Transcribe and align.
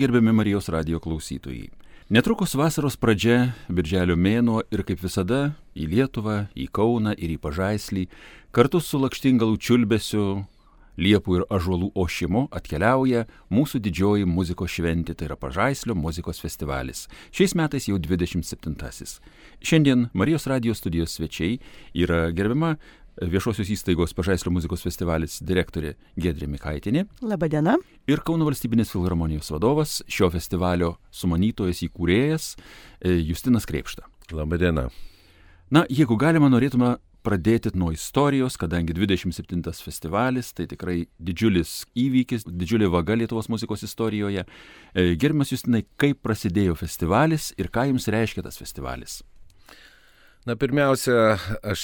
Gerbiami 0.00 0.32
Marijos 0.32 0.68
radio 0.68 0.98
klausytojai. 1.00 1.68
Netrukus 2.10 2.56
vasaros 2.58 2.96
pradžia, 2.98 3.52
birželio 3.70 4.16
mėnuo 4.18 4.64
ir 4.74 4.80
kaip 4.82 4.98
visada 4.98 5.52
į 5.78 5.86
Lietuvą, 5.92 6.48
į 6.58 6.66
Kauną 6.74 7.12
ir 7.14 7.36
į 7.36 7.38
Pažaislį 7.38 8.02
kartu 8.50 8.80
su 8.82 8.98
lakštingalų 8.98 9.54
čiulbesiu, 9.62 10.24
liepų 10.98 11.36
ir 11.38 11.44
ažuolų 11.46 11.92
ošimo 11.94 12.48
atkeliauja 12.50 13.28
mūsų 13.54 13.78
didžioji 13.86 14.26
muzikos 14.26 14.74
šventė, 14.74 15.14
tai 15.14 15.28
yra 15.28 15.38
Pažaislio 15.38 15.94
muzikos 15.94 16.42
festivalis. 16.42 17.06
Šiais 17.30 17.54
metais 17.54 17.86
jau 17.86 17.94
27-asis. 17.94 19.20
Šiandien 19.62 20.08
Marijos 20.10 20.50
radio 20.50 20.74
studijos 20.74 21.14
svečiai 21.14 21.60
yra 21.94 22.32
gerbiama 22.34 22.74
viešosios 23.20 23.70
įstaigos 23.70 24.14
Pažaislio 24.16 24.52
muzikos 24.54 24.82
festivalis 24.84 25.38
direktorė 25.44 25.94
Gedrė 26.20 26.48
Mikaitinė. 26.50 27.06
Labadiena. 27.22 27.76
Ir 28.10 28.22
Kauno 28.26 28.48
valstybinės 28.48 28.92
filharmonijos 28.94 29.50
vadovas, 29.54 30.00
šio 30.10 30.30
festivalio 30.34 30.94
sumanytojas 31.14 31.84
įkūrėjas 31.88 32.52
Justinas 33.04 33.68
Kreipšta. 33.70 34.08
Labadiena. 34.34 34.88
Na, 35.72 35.84
jeigu 35.90 36.16
galima, 36.20 36.50
norėtume 36.52 36.96
pradėti 37.24 37.72
nuo 37.78 37.88
istorijos, 37.94 38.58
kadangi 38.60 38.92
27 38.96 39.62
festivalis 39.80 40.52
tai 40.52 40.66
tikrai 40.68 41.06
didžiulis 41.16 41.84
įvykis, 41.96 42.44
didžiulė 42.44 42.90
vaga 42.92 43.16
Lietuvos 43.16 43.48
muzikos 43.48 43.86
istorijoje. 43.86 44.44
Gerbiamas 44.94 45.54
Justinai, 45.54 45.86
kaip 46.00 46.20
prasidėjo 46.24 46.76
festivalis 46.76 47.52
ir 47.56 47.72
ką 47.72 47.88
jums 47.92 48.10
reiškia 48.12 48.44
tas 48.44 48.60
festivalis? 48.60 49.22
Na, 50.44 50.56
pirmiausia, 50.60 51.38
aš 51.64 51.82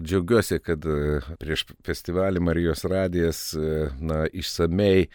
džiaugiuosi, 0.00 0.56
kad 0.64 0.86
prieš 1.42 1.66
festivalį 1.84 2.40
Marijos 2.40 2.86
radijas, 2.88 3.40
na, 4.00 4.22
išsamei 4.32 5.10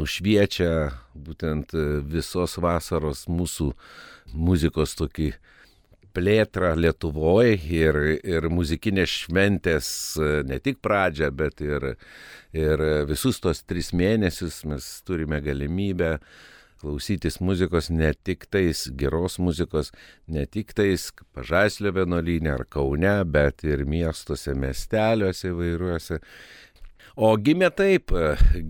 nušviečia 0.00 0.70
būtent 1.12 1.74
visos 2.08 2.56
vasaros 2.56 3.26
mūsų 3.28 3.68
muzikos 4.32 4.96
tokį 4.96 5.28
plėtrą 6.16 6.72
Lietuvoje 6.80 7.58
ir, 7.68 7.98
ir 8.24 8.48
muzikinės 8.48 9.18
šventės 9.26 9.90
ne 10.48 10.56
tik 10.64 10.80
pradžią, 10.80 11.28
bet 11.36 11.60
ir, 11.60 11.90
ir 12.56 12.86
visus 13.12 13.44
tos 13.44 13.60
tris 13.68 13.92
mėnesius 13.92 14.62
mes 14.64 14.88
turime 15.04 15.42
galimybę 15.44 16.16
klausytis 16.80 17.38
muzikos 17.44 17.90
ne 17.92 18.12
tik 18.24 18.46
tais 18.50 18.86
geros 18.96 19.38
muzikos, 19.42 19.92
ne 20.28 20.46
tik 20.46 20.72
tais 20.76 21.10
Pažaislio 21.36 21.92
vienuolynė 21.96 22.54
ar 22.54 22.64
Kaune, 22.68 23.12
bet 23.28 23.64
ir 23.68 23.84
miestuose, 23.88 24.54
miesteliuose 24.56 25.52
įvairiuose. 25.52 26.20
O 27.20 27.34
gimė 27.36 27.68
taip, 27.76 28.14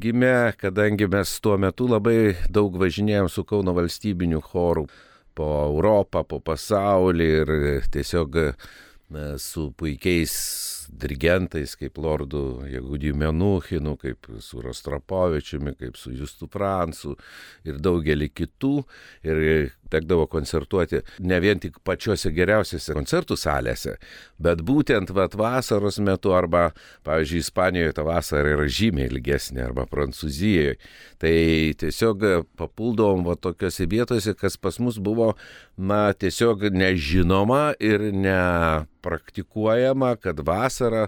gimė, 0.03 0.57
kadangi 0.59 1.07
mes 1.11 1.37
tuo 1.45 1.59
metu 1.61 1.87
labai 1.91 2.35
daug 2.51 2.79
važinėjom 2.81 3.29
su 3.31 3.45
Kauno 3.47 3.77
valstybiniu 3.77 4.41
choru 4.43 4.89
po 5.37 5.51
Europą, 5.69 6.25
po 6.25 6.41
pasaulį 6.43 7.29
ir 7.43 7.53
tiesiog 7.93 8.41
su 9.39 9.71
puikiais 9.79 10.35
dirigentais, 10.91 11.77
kaip 11.79 11.99
Lordu 12.03 12.65
Jegudijų 12.71 13.19
Menuchinu, 13.21 13.95
kaip 14.01 14.31
su 14.43 14.63
Rostropovičiumi, 14.65 15.77
kaip 15.79 15.99
su 16.01 16.15
Justu 16.15 16.49
Francu 16.51 17.15
ir 17.67 17.79
daugelį 17.83 18.31
kitų. 18.35 18.75
Ir 19.27 19.45
tekdavo 19.91 20.27
koncertuoti 20.31 21.01
ne 21.27 21.41
vien 21.43 21.59
tik 21.61 21.81
pačiose 21.87 22.31
geriausiose 22.35 22.95
koncertų 22.97 23.37
salėse, 23.39 23.97
bet 24.39 24.63
būtent 24.67 25.11
vat, 25.17 25.35
vasaros 25.39 25.99
metu 26.03 26.33
arba, 26.37 26.71
pavyzdžiui, 27.07 27.41
Ispanijoje 27.41 27.93
ta 27.97 28.03
vasara 28.07 28.49
yra 28.55 28.67
žymiai 28.71 29.09
ilgesnė 29.11 29.61
arba 29.67 29.85
Prancūzijoje. 29.91 30.75
Tai 31.21 31.35
tiesiog 31.81 32.17
papuldavom 32.61 33.25
va 33.27 33.35
tokiose 33.37 33.85
vietose, 33.91 34.35
kas 34.39 34.55
pas 34.61 34.79
mus 34.83 34.97
buvo, 35.03 35.29
na, 35.77 36.13
tiesiog 36.15 36.57
nežinoma 36.75 37.75
ir 37.83 38.01
nepraktikuojama, 38.15 40.17
kad 40.23 40.41
vasarą, 40.81 41.07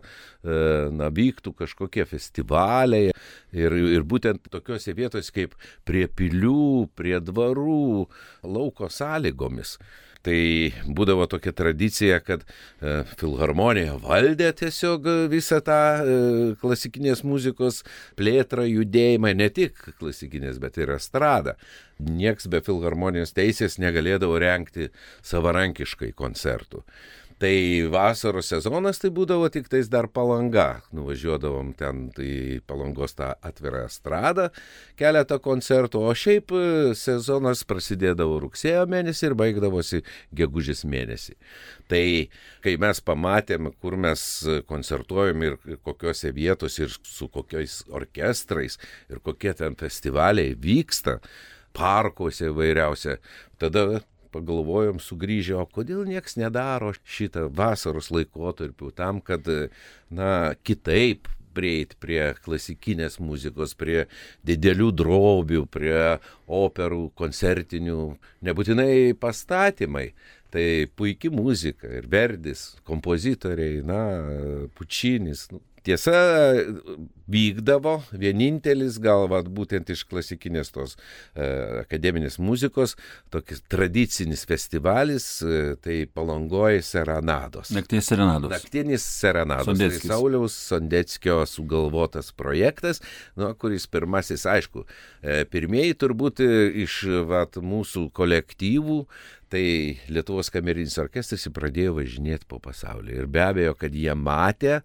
na, 0.93 1.11
vyktų 1.11 1.55
kažkokie 1.57 2.07
festivaliai. 2.07 3.13
Ir, 3.53 3.73
ir 3.73 4.03
būtent 4.05 4.49
tokiuose 4.51 4.95
vietose 4.95 5.33
kaip 5.33 5.55
prie 5.85 6.07
pilių, 6.09 6.89
prie 6.97 7.21
dvarų, 7.21 8.09
lauko 8.43 8.89
sąlygomis. 8.91 9.79
Tai 10.23 10.39
būdavo 10.87 11.27
tokia 11.27 11.51
tradicija, 11.51 12.21
kad 12.23 12.45
e, 12.47 13.01
filharmonija 13.19 13.97
valdė 13.99 14.53
tiesiog 14.55 15.09
visą 15.33 15.59
tą 15.67 15.79
e, 15.99 16.13
klasikinės 16.61 17.25
muzikos 17.27 17.81
plėtrą, 18.15 18.63
judėjimą, 18.71 19.33
ne 19.35 19.49
tik 19.51 19.83
klasikinės, 19.99 20.61
bet 20.63 20.79
ir 20.79 20.95
estradą. 20.95 21.57
Niekas 21.99 22.47
be 22.47 22.63
filharmonijos 22.63 23.35
teisės 23.35 23.81
negalėdavo 23.83 24.39
renkti 24.39 24.93
savarankiškai 25.27 26.13
koncertų. 26.15 26.85
Tai 27.43 27.89
vasaros 27.91 28.53
sezonas 28.53 29.01
tai 29.03 29.09
būdavo 29.11 29.49
tik 29.51 29.67
tais 29.67 29.89
dar 29.91 30.07
palanga. 30.07 30.77
Nuvažiuodavom 30.95 31.73
ten 31.75 32.05
į 32.23 32.61
palangos 32.71 33.17
tą 33.19 33.33
atvirą 33.43 33.81
estradą, 33.89 34.45
keletą 35.01 35.41
koncertų, 35.43 36.05
o 36.07 36.13
šiaip 36.15 36.55
sezonas 36.95 37.65
prasidėdavo 37.67 38.37
rugsėjo 38.45 38.85
mėnesį 38.93 39.27
ir 39.27 39.35
baigdavosi 39.41 40.05
gegužės 40.39 40.85
mėnesį. 40.87 41.35
Tai 41.91 42.05
kai 42.63 42.77
mes 42.85 43.03
pamatėm, 43.11 43.73
kur 43.83 43.99
mes 43.99 44.23
koncertuojam 44.71 45.43
ir 45.49 45.59
kokiuose 45.83 46.31
vietose 46.37 46.87
ir 46.87 46.95
su 46.95 47.27
kokiais 47.27 47.81
orkestrais 47.91 48.79
ir 49.11 49.19
kokie 49.19 49.57
ten 49.59 49.75
festivaliai 49.83 50.55
vyksta, 50.55 51.19
parkuose 51.75 52.53
įvairiausia, 52.53 53.19
tada 53.59 54.05
pagalvojom 54.33 55.01
sugrįžę, 55.03 55.57
o 55.61 55.67
kodėl 55.69 56.07
nieks 56.09 56.39
nedaro 56.41 56.93
šitą 57.05 57.49
vasaros 57.53 58.11
laikotarpiu 58.15 58.91
tam, 58.97 59.21
kad, 59.25 59.49
na, 60.11 60.33
kitaip 60.67 61.31
prieiti 61.53 61.97
prie 62.01 62.21
klasikinės 62.45 63.19
muzikos, 63.23 63.75
prie 63.79 64.07
didelių 64.49 64.91
drobių, 65.03 65.65
prie 65.73 65.99
operų, 66.49 67.11
koncertinių, 67.19 67.99
nebūtinai 68.45 68.93
pastatymai. 69.21 70.13
Tai 70.53 70.65
puikia 70.97 71.31
muzika 71.33 71.89
ir 71.89 72.09
verdis, 72.13 72.75
kompozitoriai, 72.85 73.81
na, 73.89 74.01
pučinis, 74.77 75.47
nu, 75.53 75.63
Tiesa, 75.83 76.13
vykdavo 77.33 77.97
vienintelis 78.13 78.99
gal 79.03 79.27
vat, 79.33 79.49
būtent 79.53 79.91
iš 79.93 80.05
klasikinės 80.11 80.73
tos 80.75 80.95
e, 80.97 81.47
akademinės 81.83 82.39
muzikos, 82.43 82.97
tokis 83.33 83.63
tradicinis 83.73 84.45
festivalis, 84.49 85.27
e, 85.43 85.75
tai 85.83 85.99
palangoja 86.07 86.83
serenados. 86.87 87.73
Naktinis 87.75 88.11
serenados. 88.11 88.53
Naktinis 88.53 89.07
serenados. 89.07 89.71
Sondeckis. 89.71 90.05
Tai 90.05 90.15
Sauliaus 90.15 90.57
Sondeckio 90.73 91.41
sugalvotas 91.49 92.33
projektas, 92.37 93.03
nu, 93.39 93.53
kuris 93.59 93.89
pirmasis, 93.91 94.47
aišku, 94.49 94.87
e, 95.23 95.43
pirmieji 95.53 95.99
turbūt 96.03 96.43
iš 96.43 97.03
vat, 97.29 97.61
mūsų 97.63 98.09
kolektyvų, 98.17 99.03
tai 99.53 99.65
Lietuvos 100.09 100.49
kamerinis 100.53 100.97
orkestras 101.01 101.45
pradėjo 101.53 101.99
važinėti 101.99 102.49
po 102.49 102.57
pasaulį. 102.63 103.19
Ir 103.21 103.29
be 103.29 103.43
abejo, 103.45 103.75
kad 103.77 103.93
jie 103.93 104.15
matė, 104.17 104.79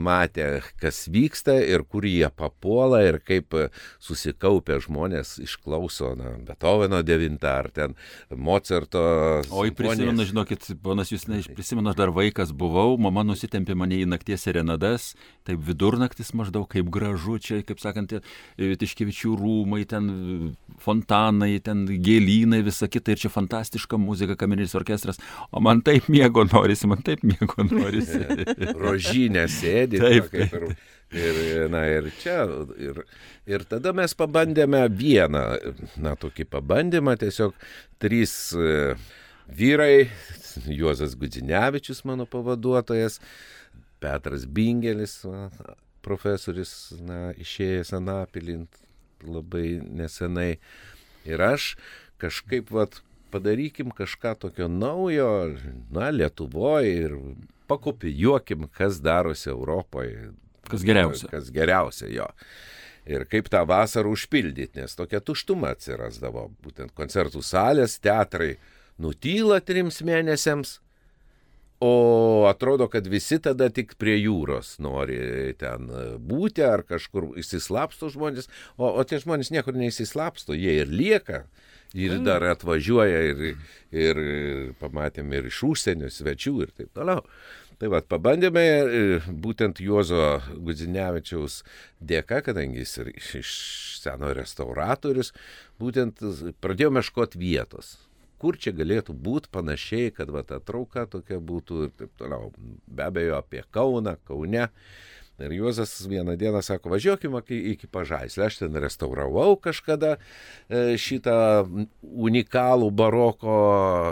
matė, 0.00 0.46
kas 0.80 1.04
vyksta 1.12 1.58
ir 1.68 1.84
kur 1.88 2.06
jie 2.06 2.28
papuola 2.36 3.02
ir 3.06 3.20
kaip 3.22 3.54
susikaupę 4.02 4.78
žmonės 4.82 5.36
išklauso 5.42 6.12
na, 6.18 6.34
Beethoveno 6.46 7.02
devintą 7.06 7.52
ar 7.62 7.70
ten 7.74 7.96
Mozarto. 8.30 9.02
O 9.52 9.66
į 9.68 9.74
prisimenu, 9.76 10.26
žinokit, 10.28 10.66
ponas 10.82 11.12
jūs, 11.12 11.26
ne, 11.30 11.42
prisimenu, 11.54 11.92
aš 11.92 11.98
dar 11.98 12.12
vaikas 12.14 12.52
buvau, 12.56 12.96
mama 13.00 13.24
nusitempė 13.26 13.76
mane 13.78 14.00
į 14.02 14.08
nakties 14.10 14.46
serenadas, 14.48 15.12
taip 15.48 15.62
vidurnaktis 15.66 16.32
maždaug, 16.38 16.68
kaip 16.72 16.90
gražu 16.92 17.38
čia, 17.42 17.62
kaip 17.66 17.82
sakant, 17.82 18.18
Tiškevičių 18.82 19.34
rūmai, 19.38 19.82
ten 19.88 20.08
fontanai, 20.82 21.56
ten 21.64 21.84
gėlynai, 21.86 22.62
visa 22.66 22.88
kita 22.90 23.14
ir 23.14 23.22
čia 23.24 23.30
fantastiška 23.32 23.98
muzika, 24.00 24.36
kamerinis 24.38 24.74
orkestras, 24.78 25.20
o 25.50 25.62
man 25.64 25.82
taip 25.86 26.08
miego 26.12 26.44
norisi, 26.48 26.88
man 26.90 27.02
taip 27.06 27.22
miego 27.26 27.66
norisi. 27.68 28.22
Rožinė 28.82 29.46
sėdi. 29.50 30.00
Taip, 30.02 30.30
kaip 30.32 30.56
ir, 30.58 30.68
ir, 31.12 31.40
na, 31.72 31.84
ir 31.88 32.10
čia. 32.20 32.44
Ir, 32.80 33.02
ir 33.48 33.64
tada 33.68 33.92
mes 33.96 34.14
pabandėme 34.18 34.82
vieną, 34.88 35.44
na, 36.02 36.14
tokį 36.18 36.48
pabandymą, 36.52 37.16
tiesiog 37.20 37.56
trys 38.02 38.34
e, 38.56 38.94
vyrai, 39.48 40.08
Juozas 40.66 41.16
Gudzinevičius, 41.16 42.04
mano 42.08 42.26
pavaduotojas, 42.28 43.20
Petras 44.02 44.44
Bingelis, 44.50 45.20
profesorius, 46.02 46.74
na, 47.00 47.30
išėjęs 47.38 47.94
Anapilint 47.96 48.82
labai 49.22 49.78
nesenai. 49.86 50.56
Ir 51.28 51.42
aš 51.46 51.76
kažkaip, 52.22 52.72
vat, 52.74 52.98
padarykim 53.32 53.92
kažką 53.94 54.34
tokio 54.42 54.68
naujo, 54.68 55.54
na, 55.94 56.10
Lietuvoje 56.10 56.94
ir 57.06 57.16
pakopijuokim, 57.70 58.66
kas 58.74 59.00
darosi 59.02 59.50
Europoje. 59.50 60.32
Kas 60.72 60.86
geriausia. 60.86 61.30
Kas 61.32 61.50
geriausia 61.54 62.10
jo. 62.12 62.28
Ir 63.08 63.26
kaip 63.30 63.48
tą 63.50 63.64
vasarą 63.66 64.12
užpildyti, 64.14 64.78
nes 64.78 64.94
tokia 64.98 65.22
tuštuma 65.24 65.72
atsirasdavo. 65.74 66.48
Būtent 66.62 66.94
koncertų 66.98 67.42
salės, 67.42 67.98
teatrai 68.02 68.54
nutyla 69.02 69.58
trims 69.64 70.02
mėnesiams, 70.06 70.78
O 71.84 72.46
atrodo, 72.46 72.86
kad 72.86 73.06
visi 73.10 73.40
tada 73.42 73.66
tik 73.74 73.96
prie 73.98 74.14
jūros 74.20 74.76
nori 74.78 75.16
ten 75.58 75.88
būti 76.22 76.62
ar 76.62 76.84
kažkur 76.86 77.32
įsislapsto 77.42 78.06
žmonės, 78.12 78.46
o, 78.76 78.86
o 78.86 79.02
tie 79.02 79.18
žmonės 79.18 79.50
niekur 79.50 79.74
neįsislapsto, 79.74 80.54
jie 80.54 80.76
ir 80.84 80.92
lieka. 80.92 81.42
Ir 81.98 82.14
dar 82.24 82.46
atvažiuoja 82.52 83.18
ir, 83.32 83.42
ir 83.90 84.20
pamatėme 84.80 85.42
ir 85.42 85.50
iš 85.50 85.58
užsienio 85.72 86.08
svečių 86.08 86.54
ir 86.62 86.70
taip 86.78 86.94
toliau. 86.94 87.26
Tai 87.82 87.88
vad, 87.90 88.04
pabandėme 88.06 88.62
būtent 89.42 89.80
Juozo 89.82 90.36
Gudzinevičiaus 90.54 91.56
dėka, 91.98 92.38
kadangi 92.46 92.78
jis 92.78 92.92
ir 93.02 93.08
iš 93.18 93.54
seno 93.98 94.30
restauratorius, 94.38 95.32
būtent 95.82 96.22
pradėjome 96.62 97.02
ieškoti 97.02 97.40
vietos 97.42 97.96
kur 98.42 98.58
čia 98.58 98.72
galėtų 98.74 99.14
būti 99.14 99.50
panašiai, 99.54 100.12
kad 100.14 100.30
va 100.34 100.44
ta 100.46 100.58
trauka 100.62 101.04
tokia 101.10 101.38
būtų 101.38 101.82
ir 101.86 101.90
taip 101.98 102.14
toliau. 102.18 102.48
Be 102.86 103.04
abejo, 103.06 103.36
apie 103.38 103.62
Kauną, 103.70 104.16
Kaune. 104.26 104.68
Ir 105.42 105.54
Juozas 105.56 105.94
vieną 106.06 106.34
dieną 106.38 106.60
sako, 106.62 106.90
važiuokime 106.92 107.40
iki 107.46 107.88
pažaislę. 107.90 108.46
Aš 108.46 108.60
ten 108.60 108.78
restauravau 108.82 109.56
kažkada 109.62 110.16
e, 110.18 110.98
šitą 110.98 111.64
unikalų 112.02 112.90
baroko 112.94 113.54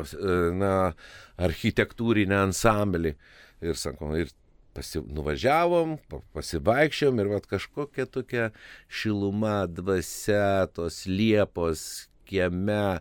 e, 0.03 0.39
na, 0.59 0.73
architektūrinį 1.39 2.39
ansamblį. 2.39 3.15
Ir 3.61 3.77
sako, 3.77 4.15
ir 4.17 4.31
pasi, 4.77 5.03
nuvažiavom, 5.05 5.97
pasivaikščiom 6.35 7.23
ir 7.23 7.33
vat 7.35 7.49
kažkokia 7.51 8.07
tokia 8.11 8.51
šiluma, 8.89 9.65
dvasia, 9.71 10.69
tos 10.75 11.05
liepos 11.11 12.07
kieme 12.29 13.01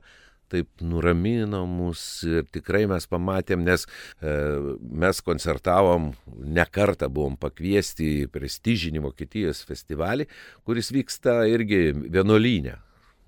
taip 0.49 0.81
nuramino 0.81 1.61
mus 1.69 2.01
ir 2.25 2.47
tikrai 2.49 2.87
mes 2.89 3.05
pamatėm, 3.09 3.61
nes 3.67 3.85
e, 3.85 4.33
mes 4.81 5.21
koncertavom, 5.21 6.09
ne 6.41 6.65
kartą 6.65 7.09
buvom 7.13 7.37
pakviesti 7.37 8.07
į 8.23 8.27
prestižinį 8.33 9.03
Vokietijos 9.05 9.61
festivalį, 9.69 10.25
kuris 10.65 10.89
vyksta 10.95 11.43
irgi 11.53 11.91
vienuolynė. 11.93 12.79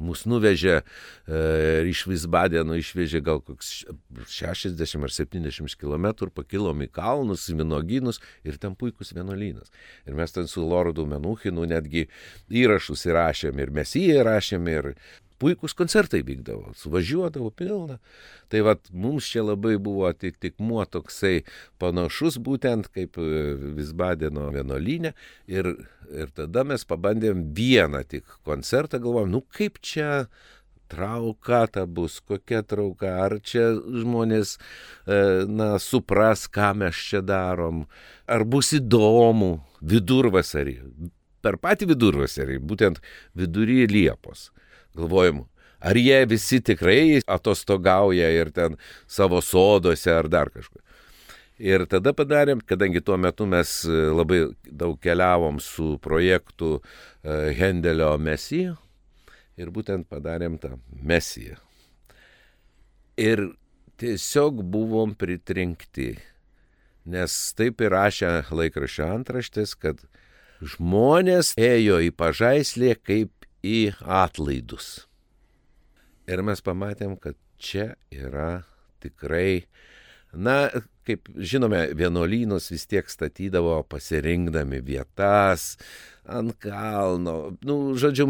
Mūsų 0.02 0.32
nuvežė 0.34 0.76
e, 0.80 0.84
iš 1.92 2.04
Visbadeno, 2.10 2.76
išvežė 2.80 3.22
gal 3.26 3.42
koks 3.46 3.84
60 4.34 5.06
ar 5.06 5.16
70 5.16 5.78
km, 5.80 6.08
pakilom 6.34 6.84
į 6.86 6.90
kalnus, 6.96 7.48
į 7.52 7.60
vinogynus 7.62 8.22
ir 8.48 8.60
ten 8.62 8.76
puikus 8.80 9.14
vienuolynas. 9.16 9.72
Ir 10.10 10.18
mes 10.18 10.34
ten 10.36 10.50
su 10.52 10.66
Lordu 10.66 11.06
Menuchinu 11.10 11.68
netgi 11.70 12.08
įrašus 12.50 13.06
įrašėm 13.10 13.62
ir 13.62 13.76
mes 13.76 13.96
jį 13.98 14.08
įrašėm 14.22 14.72
ir 14.74 14.94
puikūs 15.42 15.76
koncertai 15.78 16.22
vykdavo, 16.28 16.76
suvažiuodavo 16.78 17.50
pilna. 17.58 17.98
Tai 18.52 18.64
vad 18.68 18.92
mums 18.94 19.30
čia 19.32 19.44
labai 19.46 19.78
buvo 19.82 20.06
atitikmuo 20.10 20.86
toksai 20.92 21.42
panašus 21.82 22.38
būtent 22.44 22.92
kaip 22.94 23.18
e, 23.22 23.28
Visbadeno 23.78 24.50
vienolinė 24.54 25.14
ir, 25.52 25.74
ir 26.12 26.34
tada 26.38 26.66
mes 26.68 26.86
pabandėm 26.88 27.50
vieną 27.58 28.04
tik 28.12 28.40
koncertą, 28.48 29.02
galvojom, 29.02 29.32
nu 29.38 29.44
kaip 29.58 29.82
čia 29.82 30.28
trauka 30.92 31.64
ta 31.72 31.86
bus, 31.88 32.20
kokia 32.28 32.62
trauka, 32.68 33.14
ar 33.24 33.38
čia 33.40 33.72
žmonės, 33.80 34.58
e, 35.08 35.22
na, 35.48 35.74
supras, 35.80 36.50
ką 36.52 36.74
mes 36.84 37.00
čia 37.08 37.24
darom, 37.24 37.86
ar 38.28 38.44
bus 38.44 38.74
įdomu 38.76 39.54
vidurvasarį, 39.80 40.76
per 41.42 41.58
patį 41.64 41.94
vidurvasarį, 41.94 42.60
būtent 42.60 43.00
vidury 43.40 43.86
Liepos 43.88 44.50
galvojom, 44.98 45.46
ar 45.82 45.98
jie 45.98 46.22
visi 46.30 46.62
tikrai 46.62 47.22
atostogauja 47.28 48.30
ir 48.36 48.52
ten 48.56 48.78
savo 49.08 49.42
soduose 49.42 50.14
ar 50.14 50.30
dar 50.30 50.52
kažkur. 50.54 50.82
Ir 51.62 51.86
tada 51.86 52.14
padarėm, 52.18 52.62
kadangi 52.66 53.04
tuo 53.06 53.20
metu 53.22 53.46
mes 53.46 53.84
e, 53.86 53.98
labai 54.10 54.48
daug 54.66 54.96
keliavom 55.02 55.60
su 55.62 55.94
projektu 56.02 56.80
e, 56.80 57.52
Hendelio 57.54 58.16
Mesija 58.18 58.74
ir 59.62 59.70
būtent 59.70 60.08
padarėm 60.10 60.58
tą 60.62 60.80
Mesiją. 60.90 61.60
Ir 63.22 63.52
tiesiog 64.02 64.64
buvom 64.74 65.14
pritrinkti, 65.14 66.16
nes 67.06 67.36
taip 67.54 67.84
ir 67.86 67.94
rašė 67.94 68.32
laikraščio 68.50 69.12
antraštės, 69.20 69.76
kad 69.78 70.02
žmonės 70.62 71.54
ėjo 71.62 72.00
į 72.08 72.10
pažaislį 72.18 72.96
kaip 73.06 73.41
į 73.66 73.94
atlaidus. 74.02 75.06
Ir 76.30 76.44
mes 76.46 76.62
pamatėm, 76.64 77.18
kad 77.22 77.38
čia 77.62 77.94
yra 78.14 78.64
tikrai, 79.04 79.66
na, 80.34 80.70
kaip 81.08 81.30
žinome, 81.38 81.88
vienuolynus 81.98 82.72
vis 82.74 82.88
tiek 82.90 83.10
statydavo 83.10 83.82
pasirinkdami 83.90 84.82
vietas 84.86 85.76
ant 86.30 86.54
kalno. 86.62 87.36
Nu, 87.66 87.78
žodžiu, 88.00 88.28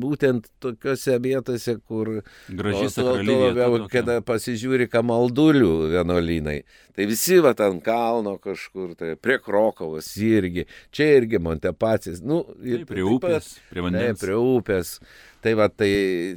būtent 0.00 0.48
tokiuose 0.62 1.18
vietose, 1.22 1.76
kur... 1.84 2.10
Gražiai 2.48 2.92
sakraliai. 2.92 3.82
Kada 3.92 4.18
pasižiūri 4.24 4.88
kamaldulių 4.92 5.90
vienuolynai. 5.92 6.62
Tai 6.96 7.08
visi 7.10 7.40
va 7.44 7.52
ant 7.66 7.82
kalno 7.84 8.36
kažkur, 8.42 8.94
tai 8.98 9.14
prie 9.20 9.38
Krokovos 9.42 10.08
irgi, 10.22 10.66
čia 10.94 11.10
irgi 11.18 11.42
Montepacijas. 11.42 12.22
Nu, 12.24 12.42
ir, 12.62 12.84
tai 12.84 12.94
prie 12.94 13.06
upės, 13.06 13.52
pat, 13.52 13.68
prie 13.74 13.86
vandens. 13.88 14.18
Tai, 14.18 14.24
prie 14.24 14.40
upės. 14.40 14.96
Tai 15.44 15.58
va, 15.60 15.68
tai 15.68 15.92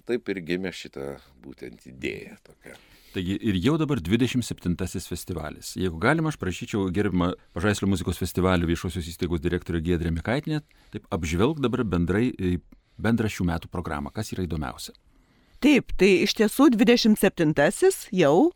taip 0.10 0.34
ir 0.34 0.44
gimė 0.52 0.76
šitą 0.76 1.16
būtent 1.46 1.88
idėją 1.88 2.36
tokią. 2.44 2.76
Taigi 3.18 3.34
ir 3.50 3.56
jau 3.58 3.74
dabar 3.82 3.98
27-asis 3.98 5.08
festivalis. 5.10 5.72
Jeigu 5.80 5.98
galima, 5.98 6.30
aš 6.30 6.38
prašyčiau 6.38 6.92
gerbimą 6.94 7.32
Pažaislio 7.58 7.90
muzikos 7.90 8.20
festivalio 8.22 8.70
viešosios 8.70 9.08
įstaigos 9.10 9.42
direktorė 9.42 9.82
Giedrė 9.82 10.12
Mikaitinė, 10.14 10.60
taip 10.94 11.08
apžvelg 11.18 11.58
dabar 11.66 11.82
bendrai 11.82 12.28
bendrą 13.02 13.32
šių 13.34 13.48
metų 13.50 13.72
programą, 13.74 14.14
kas 14.14 14.30
yra 14.36 14.46
įdomiausia. 14.46 14.94
Taip, 15.66 15.90
tai 15.98 16.12
iš 16.22 16.36
tiesų 16.38 16.70
27-asis 16.76 18.04
jau 18.14 18.52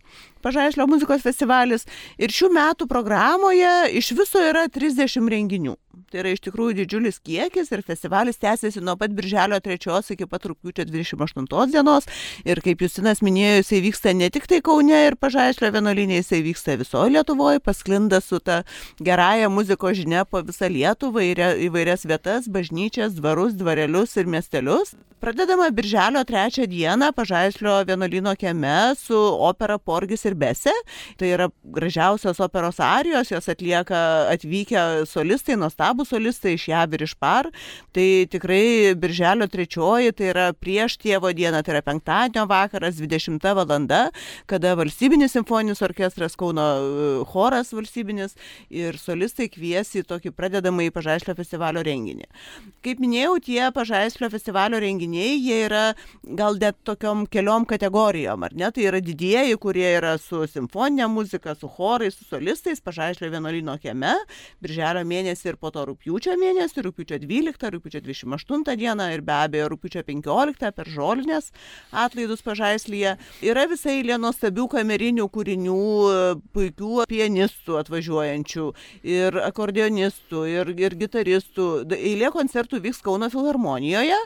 Pažaislio 0.45 0.85
muzikos 0.89 1.25
festivalis 1.25 1.87
ir 2.21 2.29
šių 2.33 2.51
metų 2.53 2.85
programoje 2.89 3.71
iš 3.97 4.11
viso 4.17 4.41
yra 4.45 4.67
30 4.69 5.25
renginių. 5.33 5.73
Tai 6.11 6.19
yra 6.19 6.33
iš 6.35 6.41
tikrųjų 6.43 6.73
didžiulis 6.81 7.21
kiekis 7.23 7.69
ir 7.71 7.83
festivalis 7.87 8.39
tęsiasi 8.41 8.81
nuo 8.83 8.97
pat 8.99 9.13
birželio 9.15 9.61
3 9.63 10.11
iki 10.15 10.25
pat 10.27 10.47
rūpiučio 10.49 10.83
28 10.89 11.71
dienos. 11.71 12.09
Ir 12.43 12.59
kaip 12.65 12.83
Justinas 12.83 13.21
minėjo, 13.23 13.61
jisai 13.61 13.79
vyksta 13.85 14.13
ne 14.17 14.27
tik 14.33 14.49
tai 14.51 14.59
Kaune 14.65 14.97
ir 15.07 15.15
Pažaislio 15.15 15.71
vienolinė, 15.71 16.19
jisai 16.19 16.41
vyksta 16.43 16.75
visoje 16.81 17.13
Lietuvoje, 17.15 17.61
pasklinda 17.63 18.19
su 18.19 18.41
ta 18.43 18.63
gerąją 18.99 19.47
muzikos 19.55 20.01
žinia 20.01 20.25
po 20.27 20.43
visą 20.43 20.67
Lietuvą 20.67 21.23
į 21.29 21.31
įvairias 21.69 22.03
vietas, 22.03 22.51
bažnyčias, 22.51 23.15
dvarus, 23.15 23.55
dvarelius 23.55 24.19
ir 24.19 24.27
miestelius. 24.27 24.97
Pradedama 25.21 25.69
birželio 25.69 26.23
3 26.23 26.67
dieną 26.67 27.11
Pažaislio 27.13 27.83
vienuolino 27.85 28.35
kieme 28.35 28.95
su 28.95 29.17
opera 29.39 29.77
Porgis 29.77 30.25
ir 30.25 30.33
Bese. 30.33 30.71
Tai 31.17 31.27
yra 31.29 31.45
gražiausios 31.63 32.39
operos 32.39 32.79
arijos, 32.79 33.29
jos 33.29 33.49
atlieka 33.53 33.99
atvykę 34.33 35.05
solistai, 35.05 35.59
nuostabų 35.61 36.07
solistai 36.09 36.55
iš 36.57 36.65
JAV 36.71 36.95
ir 36.97 37.03
iš 37.05 37.13
PAR. 37.21 37.51
Tai 37.93 38.07
tikrai 38.33 38.95
birželio 38.97 39.45
trečioji, 39.45 40.15
tai 40.17 40.31
yra 40.31 40.47
prieš 40.57 40.97
tėvo 41.03 41.29
dieną, 41.37 41.61
tai 41.61 41.75
yra 41.75 41.83
penktadienio 41.85 42.47
vakaras, 42.49 42.97
20 42.97 43.45
valanda, 43.61 44.01
kada 44.49 44.73
valstybinis 44.73 45.37
simfoninis 45.37 45.85
orkestras 45.85 46.33
Kauno 46.33 46.65
e, 46.65 47.11
choras 47.29 47.69
valstybinis 47.77 48.33
ir 48.73 48.97
solistai 48.97 49.51
kvies 49.53 49.93
į 50.01 50.03
tokį 50.09 50.33
pradedamą 50.33 50.89
į 50.89 50.95
Pažaislio 50.97 51.37
festivalio 51.37 51.85
renginį. 51.85 52.25
Kaip 52.81 53.05
minėjau, 53.05 53.37
tie 53.45 53.69
Pažaislio 53.69 54.33
festivalio 54.33 54.81
renginiai, 54.81 55.10
jie 55.13 55.59
yra 55.67 55.83
gal 56.23 56.57
net 56.61 56.77
tokiom 56.87 57.25
keliom 57.31 57.65
kategorijom, 57.69 58.43
ar 58.47 58.55
ne? 58.57 58.71
Tai 58.71 58.87
yra 58.89 59.01
didieji, 59.03 59.57
kurie 59.61 59.87
yra 59.97 60.17
su 60.21 60.43
simfoninė 60.49 61.07
muzika, 61.11 61.55
su 61.55 61.69
chorais, 61.69 62.17
su 62.17 62.27
solistais, 62.29 62.81
Pažaislio 62.81 63.29
vienuolino 63.31 63.77
kieme, 63.81 64.13
birželio 64.63 65.03
mėnesį 65.07 65.53
ir 65.53 65.59
po 65.61 65.71
to 65.71 65.85
rūpiučio 65.87 66.35
mėnesį, 66.41 66.85
rūpiučio 66.87 67.21
12, 67.21 67.71
rūpiučio 67.75 68.01
28 68.03 68.77
dieną 68.81 69.11
ir 69.13 69.23
be 69.25 69.37
abejo 69.37 69.69
rūpiučio 69.75 70.03
15 70.07 70.71
per 70.75 70.89
žolinės 70.91 71.51
atlaidus 71.91 72.43
pažaislyje. 72.45 73.15
Yra 73.45 73.67
visai 73.69 73.99
eilė 74.01 74.17
nuostabių 74.21 74.67
kamerinių 74.75 75.27
kūrinių, 75.33 75.77
puikių 76.55 77.05
pianistų 77.11 77.77
atvažiuojančių 77.81 78.67
ir 79.13 79.37
akordionistų 79.45 80.43
ir, 80.49 80.73
ir 80.79 80.97
gitaristų. 81.03 81.67
Eilė 81.97 82.31
koncertų 82.33 82.81
vyks 82.85 83.01
Kauno 83.05 83.29
filharmonijoje 83.33 84.17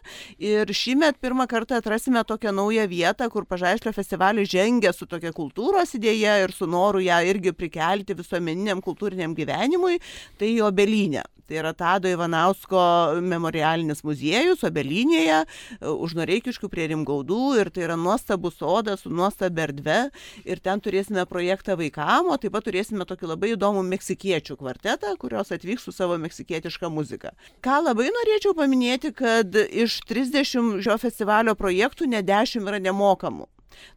ir 0.43 0.74
šįmet 0.75 1.19
pirmą 1.23 1.47
kartą 1.51 1.79
atrasime 1.79 2.23
tokią 2.27 2.51
naują 2.55 2.87
vietą, 2.91 3.29
kur 3.33 3.47
pažaislio 3.49 3.93
festivalis 3.95 4.51
žengia 4.51 4.93
su 4.93 5.07
tokia 5.09 5.31
kultūros 5.35 5.95
idėja 5.97 6.37
ir 6.43 6.53
su 6.55 6.67
noru 6.67 7.03
ją 7.05 7.21
irgi 7.31 7.55
prikelti 7.55 8.17
visuomeniniam 8.17 8.83
kultūriniam 8.85 9.35
gyvenimui, 9.37 10.01
tai 10.39 10.55
jo 10.57 10.71
belinė. 10.75 11.23
Tai 11.45 11.59
yra 11.61 11.73
Tado 11.77 12.09
Ivanausko 12.09 12.81
memorialinis 13.21 13.99
muziejus 14.05 14.63
Obelinėje, 14.65 15.43
už 15.85 16.15
Noreikiškių 16.17 16.69
prie 16.73 16.87
Rimgaudų 16.89 17.41
ir 17.61 17.69
tai 17.73 17.85
yra 17.85 17.97
nuostabus 17.99 18.57
sodas 18.57 19.03
su 19.05 19.11
nuostabi 19.13 19.61
erdve 19.67 19.99
ir 20.41 20.61
ten 20.65 20.81
turėsime 20.81 21.27
projektą 21.29 21.77
vaikam, 21.77 22.31
o 22.33 22.39
taip 22.41 22.55
pat 22.57 22.65
turėsime 22.65 23.05
tokį 23.05 23.29
labai 23.35 23.53
įdomų 23.53 23.85
meksikiečių 23.93 24.57
kvartetą, 24.57 25.13
kurios 25.21 25.53
atvyks 25.53 25.85
su 25.85 25.93
savo 25.93 26.17
meksikietiška 26.25 26.89
muzika. 26.89 27.35
Ką 27.61 27.77
labai 27.85 28.09
norėčiau 28.09 28.57
paminėti, 28.57 29.13
kad 29.13 29.53
iš 29.53 30.01
30 30.09 30.81
šio 30.81 30.97
festivalio 31.01 31.53
projektų 31.53 32.09
ne 32.09 32.25
10 32.25 32.65
yra 32.65 32.81
nemokamų. 32.89 33.45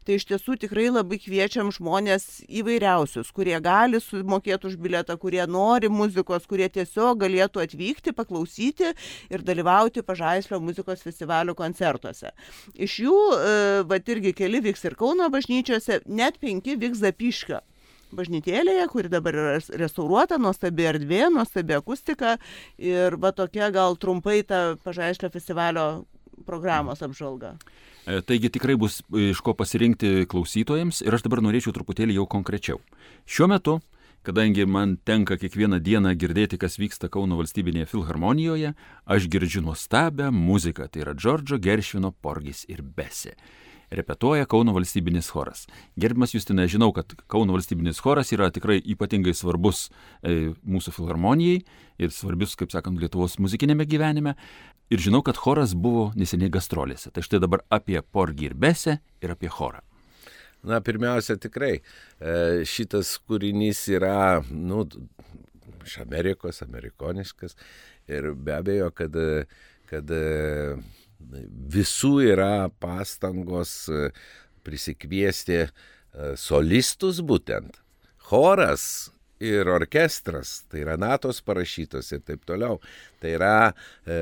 Tai 0.07 0.17
iš 0.17 0.27
tiesų 0.29 0.57
tikrai 0.63 0.87
labai 0.91 1.19
kviečiam 1.21 1.71
žmonės 1.73 2.43
įvairiausius, 2.47 3.31
kurie 3.35 3.57
gali 3.63 4.01
sumokėti 4.03 4.69
už 4.71 4.77
biletą, 4.81 5.17
kurie 5.21 5.41
nori 5.47 5.91
muzikos, 5.91 6.47
kurie 6.49 6.69
tiesiog 6.73 7.19
galėtų 7.23 7.63
atvykti, 7.65 8.15
paklausyti 8.15 8.93
ir 9.29 9.45
dalyvauti 9.45 10.05
Pažaislio 10.05 10.61
muzikos 10.63 11.03
festivalio 11.05 11.55
koncertuose. 11.57 12.33
Iš 12.75 12.99
jų, 13.05 13.17
e, 13.37 13.57
va 13.89 13.99
irgi 14.09 14.33
keli 14.33 14.63
vyks 14.65 14.87
ir 14.89 14.95
Kauno 14.99 15.29
bažnyčiose, 15.29 16.01
net 16.09 16.39
penki 16.41 16.77
vyks 16.79 17.03
Zapiškio 17.03 17.61
bažnytėlėje, 18.15 18.87
kuri 18.89 19.11
dabar 19.11 19.37
yra 19.37 19.57
restauruota, 19.77 20.39
nuostabi 20.41 20.87
erdvė, 20.89 21.27
nuostabi 21.33 21.77
akustika 21.77 22.37
ir 22.77 23.17
va 23.21 23.31
tokia 23.35 23.69
gal 23.73 23.97
trumpai 24.01 24.41
ta 24.47 24.75
Pažaislio 24.83 25.29
festivalio 25.33 25.85
programos 26.49 27.05
apžvalga. 27.05 27.53
E, 28.09 28.19
taigi 28.25 28.49
tikrai 28.49 28.75
bus 28.79 28.99
iš 29.13 29.43
ko 29.45 29.53
pasirinkti 29.53 30.25
klausytojams 30.31 31.03
ir 31.05 31.15
aš 31.15 31.27
dabar 31.27 31.43
norėčiau 31.45 31.75
truputėlį 31.75 32.17
jau 32.17 32.25
konkrečiau. 32.29 32.81
Šiuo 33.29 33.49
metu, 33.53 33.77
kadangi 34.25 34.65
man 34.65 34.97
tenka 35.05 35.37
kiekvieną 35.39 35.79
dieną 35.85 36.15
girdėti, 36.19 36.59
kas 36.61 36.79
vyksta 36.81 37.11
Kauno 37.13 37.37
valstybinėje 37.39 37.91
filharmonijoje, 37.93 38.73
aš 39.05 39.29
girdžiu 39.31 39.63
nuostabią 39.67 40.33
muziką, 40.35 40.89
tai 40.89 41.05
yra 41.05 41.15
Džordžo 41.15 41.61
Geršvino 41.61 42.11
Porgis 42.11 42.65
ir 42.67 42.81
Besė 42.81 43.37
repetuoja 43.91 44.47
Kauno 44.49 44.73
valstybinis 44.75 45.29
choras. 45.33 45.65
Gerbimas 45.99 46.33
Justina, 46.33 46.67
žinau, 46.69 46.91
kad 46.95 47.13
Kauno 47.31 47.55
valstybinis 47.55 48.01
choras 48.03 48.33
yra 48.35 48.49
tikrai 48.53 48.79
ypatingai 48.93 49.33
svarbus 49.37 49.87
e, 50.21 50.53
mūsų 50.63 50.93
filharmonijai 50.95 51.61
ir 51.99 52.13
svarbus, 52.15 52.55
kaip 52.59 52.73
sakant, 52.73 52.99
Lietuvos 53.01 53.39
muzikinėme 53.41 53.87
gyvenime. 53.89 54.35
Ir 54.89 55.01
žinau, 55.03 55.21
kad 55.25 55.37
choras 55.37 55.75
buvo 55.77 56.09
neseniai 56.17 56.51
gastrolėse. 56.53 57.11
Tai 57.13 57.23
štai 57.25 57.41
dabar 57.43 57.65
apie 57.69 57.99
Porgį 58.01 58.49
ir 58.49 58.57
Besę 58.57 58.99
ir 59.21 59.33
apie 59.35 59.51
chorą. 59.53 59.83
Na, 60.65 60.81
pirmiausia, 60.83 61.37
tikrai 61.39 61.77
e, 61.77 61.83
šitas 62.67 63.13
kūrinys 63.23 63.85
yra, 63.93 64.41
nu, 64.51 64.83
iš 65.85 65.99
Amerikos, 66.03 66.61
amerikoniškas 66.65 67.55
ir 68.11 68.33
be 68.35 68.57
abejo, 68.57 68.89
kad, 68.91 69.15
kad 69.89 70.11
visų 71.19 72.13
yra 72.31 72.69
pastangos 72.81 73.73
e, 73.91 74.09
prisikviesti 74.65 75.61
e, 75.63 75.69
solistus 76.39 77.21
būtent. 77.25 77.79
Choras 78.29 79.09
ir 79.39 79.69
orkestras, 79.71 80.65
tai 80.67 80.83
yra 80.83 80.97
natos 80.99 81.39
parašytos 81.45 82.11
ir 82.15 82.23
taip 82.27 82.43
toliau. 82.47 82.79
Tai 83.21 83.31
yra, 83.37 83.53
e, 84.03 84.19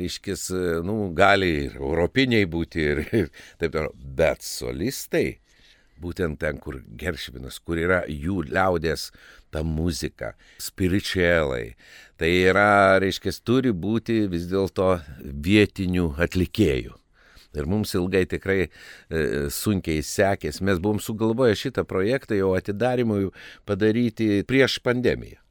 reiškis, 0.00 0.48
nu, 0.86 1.12
gali 1.16 1.52
ir 1.66 1.78
europiniai 1.78 2.48
būti 2.50 2.86
ir, 2.94 3.04
ir 3.12 3.30
taip 3.60 3.74
toliau. 3.74 3.94
Bet 3.94 4.46
solistai, 4.46 5.38
būtent 6.02 6.40
ten, 6.42 6.58
kur 6.62 6.80
Geršvinas, 6.98 7.60
kur 7.62 7.80
yra 7.80 8.02
jų 8.08 8.42
liaudės 8.50 9.10
ta 9.52 9.62
muzika, 9.66 10.32
spiritualai. 10.62 11.74
Tai 12.20 12.30
yra, 12.30 12.98
reiškia, 13.02 13.34
turi 13.44 13.72
būti 13.72 14.24
vis 14.32 14.48
dėlto 14.50 14.96
vietinių 15.22 16.12
atlikėjų. 16.22 16.96
Ir 17.52 17.68
mums 17.68 17.92
ilgai 17.92 18.24
tikrai 18.24 18.62
e, 18.64 18.68
sunkiai 19.52 20.00
sekės. 20.00 20.62
Mes 20.64 20.80
buvom 20.80 21.02
sugalvoję 21.04 21.58
šitą 21.66 21.84
projektą 21.84 22.38
jau 22.38 22.54
atidarimui 22.56 23.28
padaryti 23.68 24.40
prieš 24.48 24.78
pandemiją 24.80 25.41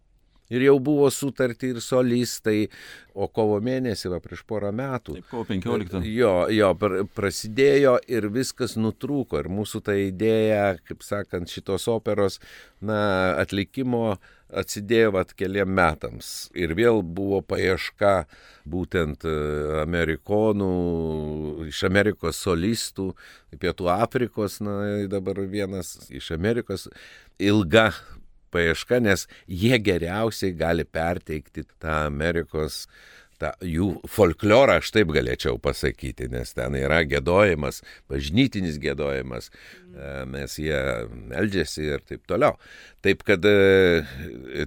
ir 0.51 0.65
jau 0.67 0.75
buvo 0.84 1.10
sutarti 1.13 1.72
ir 1.72 1.79
solistai, 1.84 2.65
o 3.12 3.27
kovo 3.27 3.58
mėnesį, 3.63 4.12
va 4.13 4.22
prieš 4.24 4.43
porą 4.48 4.72
metų. 4.75 5.17
Taip, 5.20 5.29
kovo 5.31 5.48
15. 5.50 6.03
Jo, 6.12 6.36
jo, 6.53 6.74
prasidėjo 7.15 7.98
ir 8.12 8.29
viskas 8.31 8.77
nutrūko. 8.79 9.41
Ir 9.41 9.50
mūsų 9.51 9.81
ta 9.88 9.96
idėja, 10.00 10.77
kaip 10.88 11.03
sakant, 11.03 11.51
šitos 11.51 11.89
operos, 11.91 12.39
na, 12.79 13.01
atlikimo 13.41 14.20
atsidėjo 14.51 15.13
vat 15.15 15.34
keliam 15.38 15.72
metams. 15.75 16.50
Ir 16.58 16.75
vėl 16.75 17.01
buvo 17.03 17.39
paieška 17.46 18.25
būtent 18.70 19.25
e, 19.27 19.36
amerikonų, 19.81 20.72
iš 21.72 21.84
Amerikos 21.88 22.41
solistų, 22.43 23.12
Pietų 23.62 23.91
Afrikos, 23.93 24.60
na, 24.63 24.77
dabar 25.12 25.39
vienas 25.51 25.96
iš 26.12 26.34
Amerikos, 26.36 26.89
ilga 27.39 27.89
paieška, 28.51 29.00
nes 29.03 29.27
jie 29.48 29.79
geriausiai 29.79 30.53
gali 30.58 30.86
perteikti 30.86 31.65
tą 31.79 32.05
Amerikos 32.05 32.86
tą 33.41 33.51
jų 33.65 33.89
folklorą, 34.10 34.79
aš 34.81 34.91
taip 34.95 35.12
galėčiau 35.15 35.60
pasakyti, 35.62 36.29
nes 36.31 36.53
ten 36.57 36.77
yra 36.79 37.01
gėdojimas, 37.07 37.81
bažnytinis 38.12 38.79
gėdojimas, 38.81 39.50
e, 39.51 40.12
mes 40.29 40.57
jie 40.62 40.81
meldžiasi 41.31 41.88
ir 41.95 42.05
taip 42.07 42.25
toliau. 42.29 42.57
Taip 43.01 43.25
kad 43.27 43.45
e, 43.50 44.03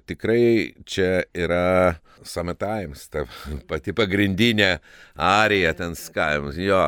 tikrai 0.08 0.74
čia 0.88 1.22
yra 1.32 2.00
Summertimes, 2.24 3.08
ta 3.12 3.24
pati 3.68 3.92
pagrindinė 3.96 4.78
arija 5.20 5.74
ten 5.76 5.92
skavimas, 5.98 6.56
jo, 6.56 6.80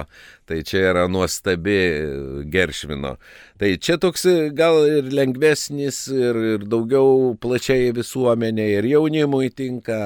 tai 0.48 0.62
čia 0.66 0.82
yra 0.92 1.04
nuostabi 1.10 1.76
Geršvino. 2.52 3.16
Tai 3.60 3.70
čia 3.82 3.98
toks 4.00 4.26
gal 4.56 4.78
ir 4.88 5.10
lengvesnis, 5.16 6.06
ir, 6.12 6.38
ir 6.54 6.66
daugiau 6.70 7.34
plačiai 7.42 7.92
visuomenė, 7.96 8.68
ir 8.78 8.88
jaunimui 8.92 9.50
tinka 9.56 9.98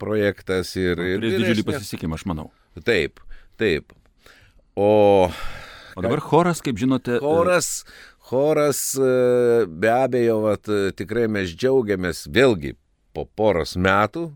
projektas. 0.00 0.74
Ir, 0.80 1.02
ir 1.14 1.22
didžiulį 1.24 1.66
pasisekimą, 1.66 2.18
aš 2.18 2.26
manau. 2.28 2.50
Taip, 2.86 3.22
taip. 3.60 3.94
O, 4.76 5.28
o 5.96 6.04
dabar 6.04 6.20
choras, 6.24 6.60
kaip 6.64 6.80
žinote. 6.80 7.20
Choras, 7.24 7.84
choras 8.28 8.80
e, 9.00 9.12
be 9.68 9.92
abejo, 9.92 10.40
vat, 10.44 10.72
tikrai 10.98 11.28
mes 11.32 11.54
džiaugiamės 11.54 12.26
vėlgi 12.32 12.74
po 13.16 13.24
poros 13.38 13.76
metų. 13.80 14.28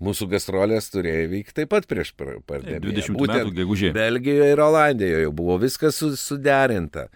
Mūsų 0.00 0.30
gastrolės 0.32 0.86
turėjo 0.88 1.26
vykti 1.28 1.54
taip 1.58 1.72
pat 1.74 1.84
prieš 1.88 2.14
pandemiją. 2.16 2.80
20 2.86 3.18
Būtent 3.20 3.42
metų 3.42 3.56
gegužė. 3.58 3.90
Belgijoje 3.92 4.54
ir 4.54 4.62
Olandijoje 4.64 5.32
buvo 5.36 5.58
viskas 5.60 5.98
suderinta. 6.16 7.10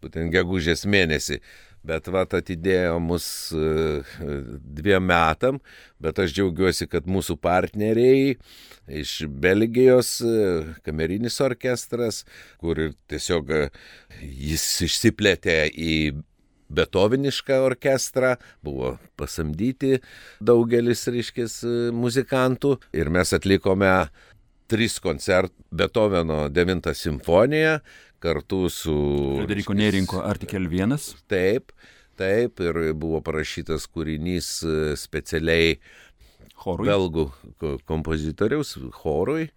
Būtent 0.00 0.32
gegužės 0.32 0.86
mėnesį 0.88 1.42
bet 1.86 2.08
vat 2.12 2.34
atidėjo 2.36 2.98
mus 3.02 3.26
e, 3.56 4.00
dviem 4.80 5.04
metam, 5.10 5.60
bet 6.02 6.20
aš 6.20 6.34
džiaugiuosi, 6.36 6.88
kad 6.90 7.08
mūsų 7.10 7.38
partneriai 7.40 8.34
iš 9.00 9.14
Belgijos, 9.42 10.18
e, 10.20 10.40
kamerinis 10.86 11.40
orkestras, 11.44 12.24
kur 12.60 12.80
ir 12.80 12.96
tiesiog 13.10 13.54
e, 13.56 13.62
jis 14.20 14.66
išsiplėtė 14.88 15.62
į 15.72 15.94
Beethovenišką 16.70 17.56
orkestrą, 17.66 18.36
buvo 18.62 18.92
pasamdyti 19.18 19.96
daugelis, 20.38 21.02
reiškis, 21.10 21.56
muzikantų. 21.90 22.76
Ir 22.94 23.10
mes 23.10 23.34
atlikome 23.34 23.90
tris 24.70 25.00
koncertus 25.02 25.56
Beethoveno 25.74 26.44
9 26.50 26.94
simfoniją, 26.94 27.80
kartu 28.20 28.68
su... 28.72 28.94
Frederiko 29.40 29.74
Nerinko 29.74 30.20
Artikel 30.24 30.68
1. 30.68 30.96
Taip, 31.30 31.72
taip, 32.20 32.60
ir 32.60 32.80
buvo 32.94 33.22
parašytas 33.24 33.88
kūrinys 33.88 34.52
e, 34.62 34.76
specialiai 35.00 35.78
chorui. 36.60 36.90
belgų 36.90 37.26
kompozitoriaus 37.88 38.76
chorui. 39.00 39.48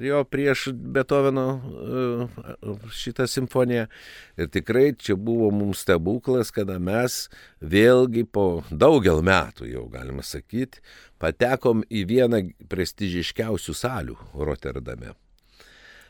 Jo 0.00 0.22
prieš 0.24 0.70
Beethoveno 0.72 1.46
e, 1.60 2.68
šitą 2.96 3.26
simfoniją. 3.28 3.88
Ir 4.40 4.48
tikrai 4.48 4.94
čia 4.96 5.18
buvo 5.20 5.50
mums 5.52 5.82
stebuklas, 5.84 6.52
kada 6.52 6.78
mes 6.80 7.26
vėlgi 7.60 8.24
po 8.24 8.62
daugel 8.70 9.20
metų, 9.24 9.68
jau 9.68 9.84
galima 9.92 10.24
sakyti, 10.24 10.80
patekom 11.20 11.84
į 11.92 12.06
vieną 12.08 12.40
prestižiškiausių 12.72 13.76
salių 13.76 14.16
Rotterdame. 14.32 15.12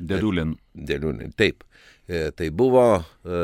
Dėliulin. 0.09 0.55
Dėliulin, 0.75 1.33
taip. 1.39 1.65
E, 2.07 2.31
tai 2.35 2.51
buvo, 2.51 3.05
e, 3.25 3.41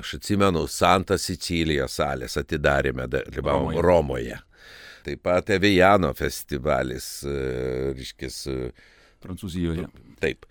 aš 0.00 0.14
atsimenu, 0.18 0.64
Santa 0.72 1.18
Sicilija 1.20 1.88
salės 1.92 2.38
atidarėme, 2.40 3.08
dalyvavom 3.12 3.74
Romoje. 3.76 3.82
Romoje. 3.84 4.38
Taip 5.04 5.22
pat 5.24 5.50
Evijano 5.54 6.12
festivalis, 6.16 7.08
e, 7.28 7.34
reiškis. 7.96 8.38
Prancūzijoje. 9.22 9.88
Taip. 10.22 10.46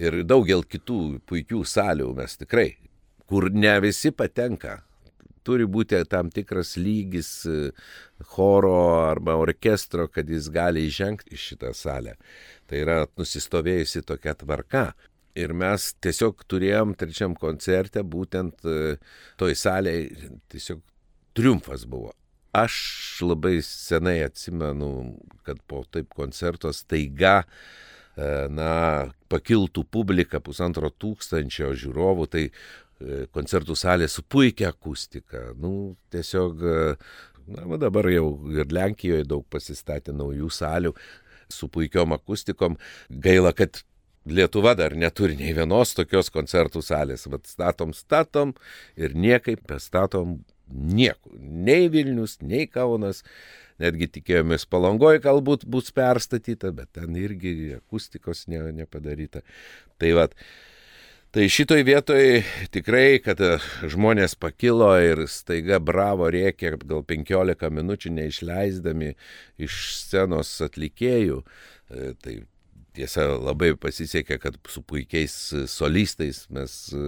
Ir 0.00 0.22
daugel 0.28 0.62
kitų 0.68 1.20
puikių 1.28 1.64
salių 1.64 2.12
mes 2.18 2.36
tikrai, 2.36 2.68
kur 3.28 3.48
ne 3.52 3.72
visi 3.80 4.12
patenka 4.12 4.78
turi 5.42 5.64
būti 5.64 5.98
tam 6.08 6.28
tikras 6.30 6.74
lygis 6.76 7.30
choro 8.32 8.74
arba 9.08 9.38
orkestro, 9.40 10.06
kad 10.12 10.28
jis 10.28 10.50
gali 10.52 10.84
įžengti 10.88 11.32
į 11.34 11.40
šitą 11.40 11.72
salę. 11.76 12.16
Tai 12.70 12.82
yra 12.84 12.98
nusistovėjusi 13.18 14.04
tokia 14.06 14.36
tvarka. 14.38 14.84
Ir 15.38 15.54
mes 15.54 15.90
tiesiog 16.02 16.42
turėjom 16.50 16.94
trečiam 16.98 17.34
koncerte 17.38 18.02
būtent 18.06 18.64
e, 18.66 18.96
toj 19.38 19.54
salėje, 19.58 20.30
tiesiog 20.50 20.80
triumfas 21.38 21.86
buvo. 21.90 22.12
Aš 22.56 22.74
labai 23.22 23.60
senai 23.62 24.20
atsimenu, 24.24 24.90
kad 25.46 25.60
po 25.70 25.84
taip 25.86 26.10
koncerto 26.18 26.72
staiga 26.74 27.44
na, 28.50 28.72
pakiltų 29.30 29.84
publika 29.86 30.40
pusantro 30.42 30.90
tūkstančio 30.90 31.70
žiūrovų, 31.78 32.26
tai 32.28 32.42
E, 33.00 33.24
koncertų 33.32 33.74
salė 33.78 34.08
su 34.12 34.22
puikia 34.28 34.74
akustika. 34.74 35.50
Nu, 35.60 35.96
tiesiog, 36.12 36.60
e, 36.60 36.80
na, 37.48 37.78
dabar 37.80 38.10
jau 38.12 38.26
ir 38.52 38.68
Lenkijoje 38.76 39.24
daug 39.28 39.46
pasistatė 39.48 40.12
naujų 40.16 40.50
salių 40.52 40.92
su 41.54 41.68
puikiom 41.72 42.16
akustikom. 42.16 42.78
Gaila, 43.10 43.54
kad 43.56 43.82
Lietuva 44.28 44.74
dar 44.76 44.92
neturi 44.92 45.38
nei 45.38 45.54
vienos 45.56 45.94
tokios 45.96 46.28
koncertų 46.32 46.82
salės. 46.84 47.24
Vat 47.32 47.48
statom, 47.48 47.94
statom 47.96 48.52
ir 49.00 49.14
niekaip 49.16 49.62
pestatom 49.66 50.42
nieko. 50.70 51.32
Nei 51.40 51.88
Vilnius, 51.92 52.36
nei 52.44 52.68
Kaunas. 52.70 53.24
Netgi 53.80 54.10
tikėjomės 54.18 54.66
palangoje 54.68 55.22
galbūt 55.24 55.64
bus 55.64 55.88
perstatyta, 55.96 56.68
bet 56.76 56.90
ten 56.98 57.16
irgi 57.16 57.78
akustikos 57.78 58.44
ne, 58.52 58.60
nepadaryta. 58.76 59.40
Tai 59.96 60.10
vad, 60.18 60.36
Tai 61.30 61.44
šitoj 61.46 61.84
vietoj 61.86 62.40
tikrai, 62.74 63.20
kad 63.22 63.38
e, 63.38 63.52
žmonės 63.86 64.32
pakilo 64.34 64.88
ir 64.98 65.28
staiga 65.30 65.78
bravo 65.78 66.26
rėkė 66.26 66.72
gal 66.82 67.04
15 67.06 67.70
minučių 67.70 68.10
neišleisdami 68.16 69.12
iš 69.62 69.76
scenos 70.00 70.50
atlikėjų. 70.66 71.38
E, 71.94 72.10
tai 72.18 72.34
tiesa 72.98 73.28
labai 73.36 73.76
pasisekė, 73.78 74.40
kad 74.42 74.58
su 74.74 74.82
puikiais 74.82 75.36
solistais 75.70 76.48
mes 76.50 76.80
e, 76.98 77.06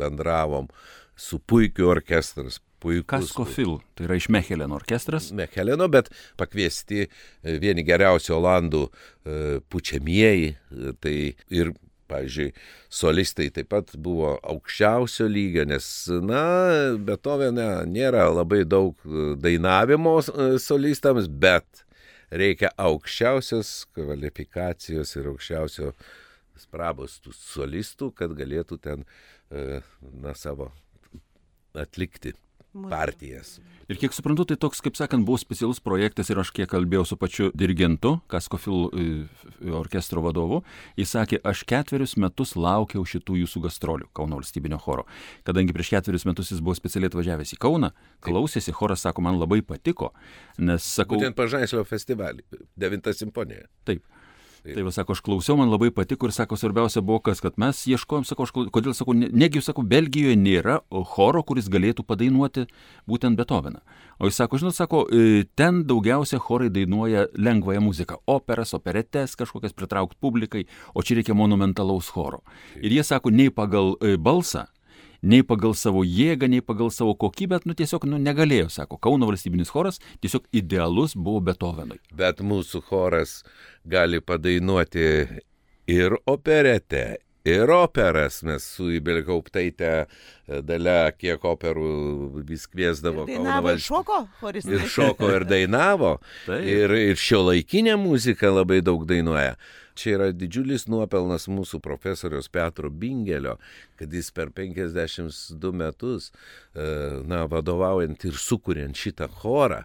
bendravom, 0.00 0.72
su 1.12 1.36
puikiu 1.36 1.92
orkestras. 1.92 2.62
Puikus. 2.80 3.08
Kaskofil, 3.08 3.78
tai 3.96 4.04
yra 4.04 4.16
iš 4.16 4.30
Mecheleno 4.32 4.76
orkestras. 4.76 5.28
Mecheleno, 5.36 5.88
bet 5.92 6.08
pakviesti 6.40 7.06
vieni 7.42 7.84
geriausių 7.84 8.34
olandų 8.36 8.82
pučiamieji. 9.72 10.50
Tai 11.00 11.14
ir 11.56 11.72
Pavyzdžiui, 12.10 12.52
solistai 12.92 13.48
taip 13.54 13.70
pat 13.72 13.90
buvo 13.98 14.36
aukščiausio 14.46 15.26
lygio, 15.30 15.64
nes, 15.68 15.88
na, 16.22 16.44
Beethovene 17.08 17.68
nėra 17.90 18.28
labai 18.30 18.62
daug 18.68 18.94
e, 19.02 19.32
dainavimo 19.42 20.16
e, 20.22 20.48
solistams, 20.62 21.26
bet 21.26 21.84
reikia 22.30 22.70
aukščiausios 22.78 23.74
kvalifikacijos 23.96 25.16
ir 25.18 25.30
aukščiausio 25.32 25.92
sprabos 26.56 27.18
tų 27.24 27.34
solistų, 27.36 28.12
kad 28.16 28.34
galėtų 28.38 28.80
ten, 28.82 29.06
e, 29.50 29.82
na, 30.22 30.34
savo 30.38 30.70
atlikti 31.76 32.32
partijas. 32.90 33.56
Ir 33.86 34.00
kiek 34.00 34.10
suprantu, 34.10 34.42
tai 34.50 34.56
toks, 34.58 34.80
kaip 34.82 34.96
sakant, 34.98 35.22
buvo 35.26 35.38
specialus 35.38 35.78
projektas 35.78 36.26
ir 36.32 36.40
aš 36.42 36.50
kiek 36.54 36.66
kalbėjau 36.72 37.04
su 37.06 37.18
pačiu 37.20 37.50
dirigentu, 37.54 38.16
Kaskofil 38.32 38.88
e, 38.90 39.04
orkestro 39.78 40.24
vadovu, 40.24 40.64
jis 40.98 41.12
sakė, 41.14 41.38
aš 41.46 41.62
ketverius 41.70 42.16
metus 42.18 42.56
laukiau 42.58 43.06
šitų 43.06 43.38
jūsų 43.44 43.62
gastrolių 43.68 44.10
Kauno 44.16 44.40
valstybinio 44.40 44.80
choro. 44.82 45.06
Kadangi 45.46 45.76
prieš 45.76 45.92
ketverius 45.94 46.26
metus 46.26 46.50
jis 46.50 46.64
buvo 46.64 46.74
specialiai 46.74 47.12
atvažiavęs 47.12 47.54
į 47.54 47.60
Kauną, 47.62 47.92
klausėsi, 48.26 48.74
choras 48.74 49.06
sako, 49.06 49.22
man 49.28 49.38
labai 49.38 49.62
patiko, 49.62 50.10
nes 50.58 50.82
sakau... 50.82 51.20
Būtent 51.20 51.38
pažaislio 51.38 51.86
festivalį, 51.86 52.42
9 52.82 53.14
simfonija. 53.14 53.70
Taip. 53.86 54.02
Tai 54.74 54.82
va, 54.86 54.92
sako, 54.94 55.14
aš 55.14 55.22
klausiau, 55.22 55.56
man 55.60 55.70
labai 55.70 55.92
patiko 55.94 56.26
ir 56.26 56.34
sako, 56.34 56.56
svarbiausia 56.58 57.02
buvo 57.04 57.20
kas, 57.28 57.40
kad 57.44 57.54
mes 57.60 57.84
ieškojom, 57.86 58.24
sako, 58.26 58.46
aš, 58.46 58.52
kodėl, 58.74 58.94
sako, 58.96 59.14
negi, 59.14 59.62
sako, 59.62 59.84
Belgijoje 59.86 60.36
nėra 60.40 60.80
choro, 61.12 61.42
kuris 61.46 61.70
galėtų 61.72 62.06
padainuoti 62.06 62.66
būtent 63.06 63.38
Beethoveną. 63.38 63.82
O 64.18 64.30
jis 64.30 64.40
sako, 64.40 64.60
žinot, 64.62 64.76
sako, 64.76 65.04
e, 65.12 65.44
ten 65.58 65.84
daugiausia 65.86 66.40
chorai 66.42 66.70
dainuoja 66.72 67.26
lengvąją 67.36 67.84
muziką- 67.84 68.18
operas, 68.36 68.74
operetes, 68.74 69.36
kažkokias 69.36 69.76
pritraukti 69.76 70.18
publikai, 70.20 70.66
o 70.94 71.02
čia 71.02 71.20
reikia 71.20 71.34
monumentalaus 71.34 72.08
choro. 72.08 72.42
Ir 72.82 72.90
jie 72.90 73.04
sako, 73.04 73.30
nei 73.30 73.50
pagal 73.50 73.96
e, 74.00 74.16
balsą, 74.16 74.66
nei 75.22 75.44
pagal 75.46 75.76
savo 75.78 76.04
jėgą, 76.06 76.48
nei 76.50 76.64
pagal 76.64 76.90
savo 76.94 77.14
kokybę, 77.18 77.60
nu 77.64 77.76
tiesiog 77.78 78.08
nu, 78.10 78.20
negalėjo, 78.22 78.70
sako, 78.72 79.00
Kauno 79.02 79.28
valstybinis 79.30 79.72
choras 79.72 80.00
tiesiog 80.24 80.48
idealus 80.56 81.16
buvo 81.16 81.42
Beethovenui. 81.46 82.00
Bet 82.16 82.42
mūsų 82.44 82.82
choras 82.88 83.38
gali 83.86 84.20
padainuoti 84.24 85.06
ir 85.92 86.18
operetę, 86.26 87.06
ir 87.46 87.70
operas. 87.70 88.40
Mes 88.46 88.64
su 88.76 88.90
Ibelkauptaitė 88.96 89.92
e, 90.02 90.60
dalia, 90.66 91.10
kiek 91.14 91.42
operų 91.46 92.42
vis 92.48 92.66
kviesdavo. 92.70 93.26
Ir 93.26 93.38
dainavo 93.38 93.74
ir 93.74 93.82
šoko, 93.82 94.20
choristai. 94.40 94.78
Ir 94.78 94.86
šoko 94.92 95.30
ir 95.38 95.46
dainavo. 95.48 96.16
ir, 96.76 96.94
ir 97.12 97.20
šio 97.20 97.44
laikinė 97.50 97.96
muzika 98.00 98.50
labai 98.52 98.82
daug 98.84 99.06
dainuoja. 99.08 99.56
Čia 99.96 100.16
yra 100.18 100.28
didžiulis 100.36 100.86
nuopelnas 100.92 101.46
mūsų 101.48 101.80
profesoriaus 101.84 102.50
Petro 102.52 102.90
Bingelio, 102.92 103.56
kad 103.96 104.12
jis 104.12 104.28
per 104.34 104.52
52 104.54 105.72
metus, 105.76 106.30
e, 106.74 106.88
na, 107.28 107.46
vadovaujant 107.50 108.26
ir 108.28 108.36
sukuriant 108.40 108.96
šitą 108.96 109.30
chorą, 109.40 109.84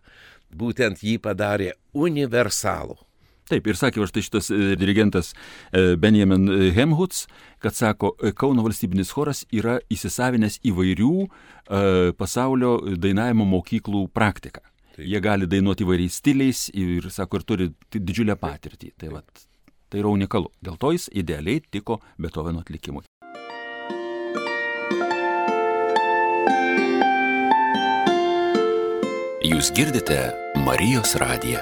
būtent 0.51 1.03
jį 1.05 1.15
padarė 1.23 1.71
universalų. 1.95 2.97
Taip, 3.51 3.65
ir 3.67 3.75
sakė 3.79 4.05
štai 4.07 4.23
šitas 4.23 4.51
e, 4.51 4.59
dirigentas 4.79 5.31
e, 5.31 5.95
Benjamin 5.99 6.49
Hemhuts, 6.75 7.25
kad 7.63 7.75
sako, 7.75 8.13
Kauno 8.35 8.65
valstybinis 8.67 9.13
choras 9.15 9.45
yra 9.51 9.79
įsisavinęs 9.91 10.61
įvairių 10.67 11.15
pasaulio 12.19 12.71
dainavimo 12.99 13.45
mokyklų 13.47 14.01
praktiką. 14.11 14.65
Taip. 14.91 15.05
Jie 15.07 15.21
gali 15.23 15.47
dainuoti 15.47 15.85
įvairiais 15.85 16.17
stiliais 16.19 16.65
ir, 16.75 17.07
sako, 17.13 17.39
ir 17.39 17.47
turi 17.47 17.69
didžiulę 17.95 18.35
patirtį. 18.39 18.91
Tai, 18.99 19.13
vat, 19.13 19.45
Tai 19.91 19.99
yra 19.99 20.11
unikalu. 20.15 20.47
Dėl 20.63 20.77
to 20.79 20.93
jis 20.95 21.09
idealiai 21.11 21.59
tiko 21.67 21.99
Beethoveno 22.15 22.63
atlikimui. 22.63 23.03
Jūs 29.51 29.71
girdite 29.75 30.19
Marijos 30.63 31.17
radiją. 31.19 31.59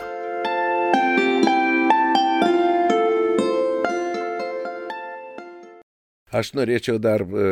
Aš 6.30 6.52
norėčiau 6.54 7.00
dar 7.02 7.24
e, 7.26 7.48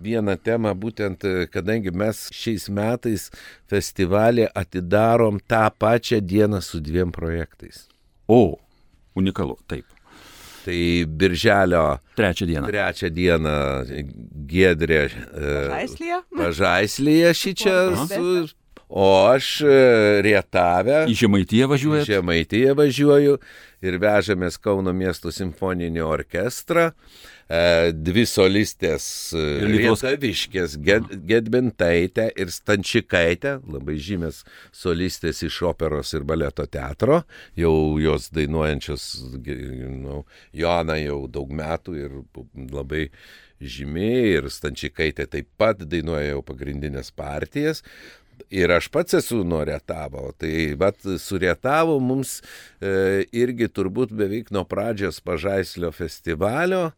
vieną 0.00 0.38
temą, 0.40 0.72
būtent 0.72 1.26
e, 1.28 1.34
kadangi 1.52 1.92
mes 1.92 2.22
šiais 2.32 2.70
metais 2.72 3.26
festivalį 3.68 4.48
atidarom 4.56 5.42
tą 5.44 5.66
pačią 5.76 6.22
dieną 6.24 6.62
su 6.64 6.80
dviem 6.80 7.12
projektais. 7.12 7.84
O, 8.24 8.56
Unikalu, 9.18 9.56
taip. 9.70 9.86
Tai 10.64 10.78
birželio 11.20 11.82
trečią 12.18 12.46
dieną. 12.50 12.66
Trečią 12.68 13.08
dieną 13.14 13.54
Gedrė. 14.50 15.02
Pažaislyje? 15.32 16.18
Pažaislyje 16.36 17.30
šį 17.40 17.52
čia 17.62 17.76
su. 18.10 18.32
O 18.88 19.28
aš 19.28 19.58
e, 19.60 19.72
rietavę. 20.24 21.04
Į 21.12 21.16
Žemaitiją 21.22 21.68
važiuoju. 21.68 22.04
Žemaitiją 22.08 22.76
važiuoju 22.78 23.34
ir 23.84 23.98
vežamės 24.00 24.56
Kauno 24.62 24.94
miesto 24.96 25.32
simfoninį 25.34 26.04
orkestrą. 26.06 26.88
E, 27.48 27.92
dvi 27.96 28.26
solistės 28.28 29.04
Lietuviškės, 29.36 30.74
Gedbintaitė 31.28 32.26
ir 32.36 32.52
Stančikaitė, 32.52 33.54
labai 33.72 33.96
žymės 34.04 34.42
solistės 34.76 35.40
iš 35.46 35.62
operos 35.70 36.12
ir 36.16 36.26
baleto 36.28 36.66
teatro, 36.68 37.22
jau 37.56 37.72
jos 38.02 38.28
dainuojančios, 38.36 39.08
nu, 40.02 40.22
Joana 40.52 40.98
jau 41.00 41.22
daug 41.32 41.52
metų 41.56 41.96
ir 41.96 42.18
labai 42.72 43.06
žymi 43.64 44.12
ir 44.36 44.52
Stančikaitė 44.52 45.24
taip 45.32 45.48
pat 45.56 45.80
dainuoja 45.88 46.34
jau 46.34 46.42
pagrindinės 46.52 47.10
partijas. 47.16 47.80
Ir 48.54 48.72
aš 48.72 48.88
pats 48.94 49.18
esu 49.18 49.42
nuo 49.44 49.60
Rietavo, 49.66 50.30
tai 50.38 50.74
vat 50.78 51.02
su 51.18 51.38
Rietavo 51.38 51.98
mums 52.00 52.38
e, 52.40 53.24
irgi 53.32 53.68
turbūt 53.68 54.14
beveik 54.16 54.52
nuo 54.54 54.64
pradžios 54.68 55.20
pažaislio 55.24 55.92
festivalio 55.92 56.90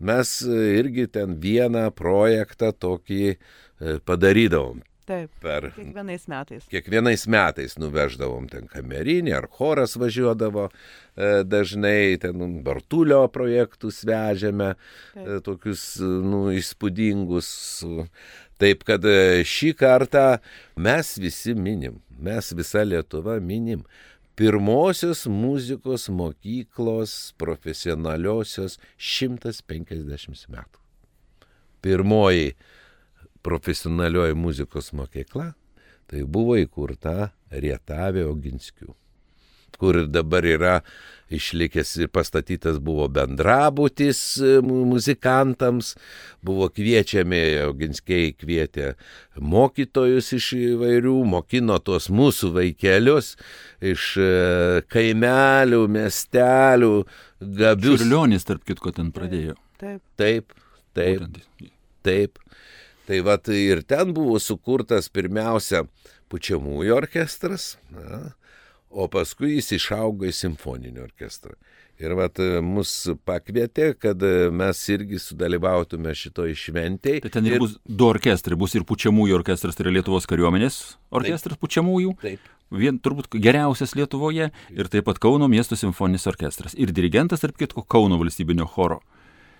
mes 0.00 0.40
e, 0.42 0.60
irgi 0.80 1.06
ten 1.12 1.36
vieną 1.40 1.90
projektą 1.96 2.72
tokį 2.72 3.24
e, 3.30 3.98
padarydavom. 4.04 4.80
Taip. 5.10 5.30
Per 5.42 5.64
Kiekvienais 5.74 6.26
metais. 6.30 6.66
kiekvienais 6.70 7.24
metais 7.26 7.72
nuveždavom 7.82 8.46
ten 8.52 8.68
kamerinį, 8.70 9.32
ar 9.34 9.48
choras 9.50 9.96
važiuodavo 9.98 10.68
e, 10.68 11.42
dažnai, 11.42 12.14
ten 12.22 12.60
Bartulio 12.62 13.24
projektus 13.34 14.04
vežėme, 14.06 14.76
e, 15.18 15.40
tokius, 15.42 15.82
e, 15.98 16.06
nu, 16.06 16.44
įspūdingus. 16.54 17.50
Taip 18.60 18.84
kad 18.84 19.04
e, 19.08 19.40
šį 19.46 19.72
kartą 19.80 20.24
mes 20.76 21.14
visi 21.20 21.54
minim, 21.56 22.00
mes 22.20 22.52
visa 22.56 22.84
Lietuva 22.84 23.38
minim 23.40 23.86
pirmosios 24.36 25.26
muzikos 25.26 26.08
mokyklos 26.12 27.14
profesionaliosios 27.40 28.78
150 28.96 30.46
metų. 30.52 30.78
Pirmoji 31.80 32.54
profesionalioji 33.44 34.36
muzikos 34.36 34.92
mokykla 34.96 35.50
tai 36.10 36.24
buvo 36.24 36.56
įkurta 36.58 37.30
Rietavė 37.52 38.24
Oginskių, 38.28 38.94
kur 39.80 40.04
dabar 40.06 40.46
yra 40.46 40.80
išlikęs 41.30 41.92
ir 42.02 42.08
pastatytas 42.10 42.80
buvo 42.82 43.06
bendrabutis 43.08 44.18
e, 44.42 44.56
mu- 44.66 44.82
muzikantams, 44.90 45.92
buvo 46.42 46.66
kviečiami, 46.74 47.40
Oginskiai 47.68 48.32
kvietė 48.34 48.94
mokytojus 49.38 50.32
iš 50.36 50.48
įvairių, 50.58 51.14
mokino 51.30 51.78
tuos 51.86 52.10
mūsų 52.10 52.50
vaikelius 52.58 53.36
iš 53.92 54.08
e, 54.18 54.30
kaimelių, 54.90 55.84
miestelių, 55.96 56.92
gabius. 57.62 58.02
Čiurlionis, 58.02 58.48
tarp 58.48 58.66
kitko, 58.66 58.94
ten 58.98 59.14
pradėjo. 59.14 59.54
Taip. 59.80 60.02
Taip, 60.20 60.56
taip. 60.98 61.22
Būtent. 61.22 61.72
Taip. 62.04 62.42
Tai 63.06 63.18
va 63.26 63.38
ir 63.54 63.80
ten 63.88 64.12
buvo 64.14 64.38
sukurtas 64.38 65.08
pirmiausia 65.10 65.84
pučiamųjų 66.30 66.94
orkestras, 66.94 67.72
na, 67.90 68.30
o 68.90 69.06
paskui 69.10 69.56
jis 69.56 69.72
išaugo 69.78 70.28
į 70.28 70.34
simfoninį 70.36 71.04
orkestrą. 71.06 71.54
Ir 72.00 72.14
vat 72.16 72.38
mus 72.64 72.90
pakvietė, 73.28 73.90
kad 74.00 74.22
mes 74.56 74.78
irgi 74.88 75.18
sudalyvautume 75.20 76.14
šitoj 76.16 76.54
šventėj. 76.56 77.18
Tai 77.26 77.32
ten 77.34 77.50
ir 77.50 77.58
bus 77.60 77.74
du 77.84 78.06
orkestrai, 78.08 78.56
bus 78.56 78.72
ir 78.78 78.86
pučiamųjų 78.88 79.36
orkestras, 79.36 79.76
tai 79.76 79.84
yra 79.84 79.98
Lietuvos 79.98 80.24
kariuomenės 80.30 80.80
orkestras 81.12 81.60
pučiamųjų. 81.60 82.14
Taip. 82.22 82.48
Vien 82.70 83.00
turbūt 83.02 83.28
geriausias 83.34 83.96
Lietuvoje 83.98 84.48
ir 84.48 84.90
taip 84.90 85.08
pat 85.10 85.18
Kauno 85.20 85.48
miesto 85.50 85.76
simfoninis 85.76 86.28
orkestras. 86.30 86.76
Ir 86.78 86.94
dirigentas, 86.94 87.42
tarp 87.42 87.58
kitko, 87.58 87.82
Kauno 87.82 88.16
valstybinio 88.20 88.68
choro. 88.70 89.00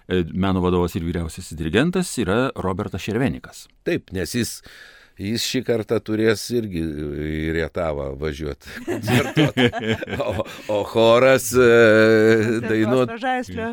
E, 0.06 0.22
Meno 0.30 0.62
vadovas 0.62 0.94
ir 0.96 1.04
vyriausiasis 1.04 1.58
dirigentas 1.58 2.12
yra 2.22 2.52
Robertas 2.56 3.02
Šervenikas. 3.04 3.66
Taip, 3.86 4.14
nes 4.14 4.32
jis, 4.38 4.60
jis 5.20 5.44
šį 5.44 5.60
kartą 5.66 5.98
turės 6.04 6.42
irgi 6.54 6.80
į 6.80 7.52
Rietavą 7.56 8.10
važiuoti. 8.20 8.72
o, 10.24 10.46
o 10.72 10.80
choras 10.88 11.50
e, 11.52 12.60
dainuot. 12.64 13.14
Žaislio. 13.20 13.70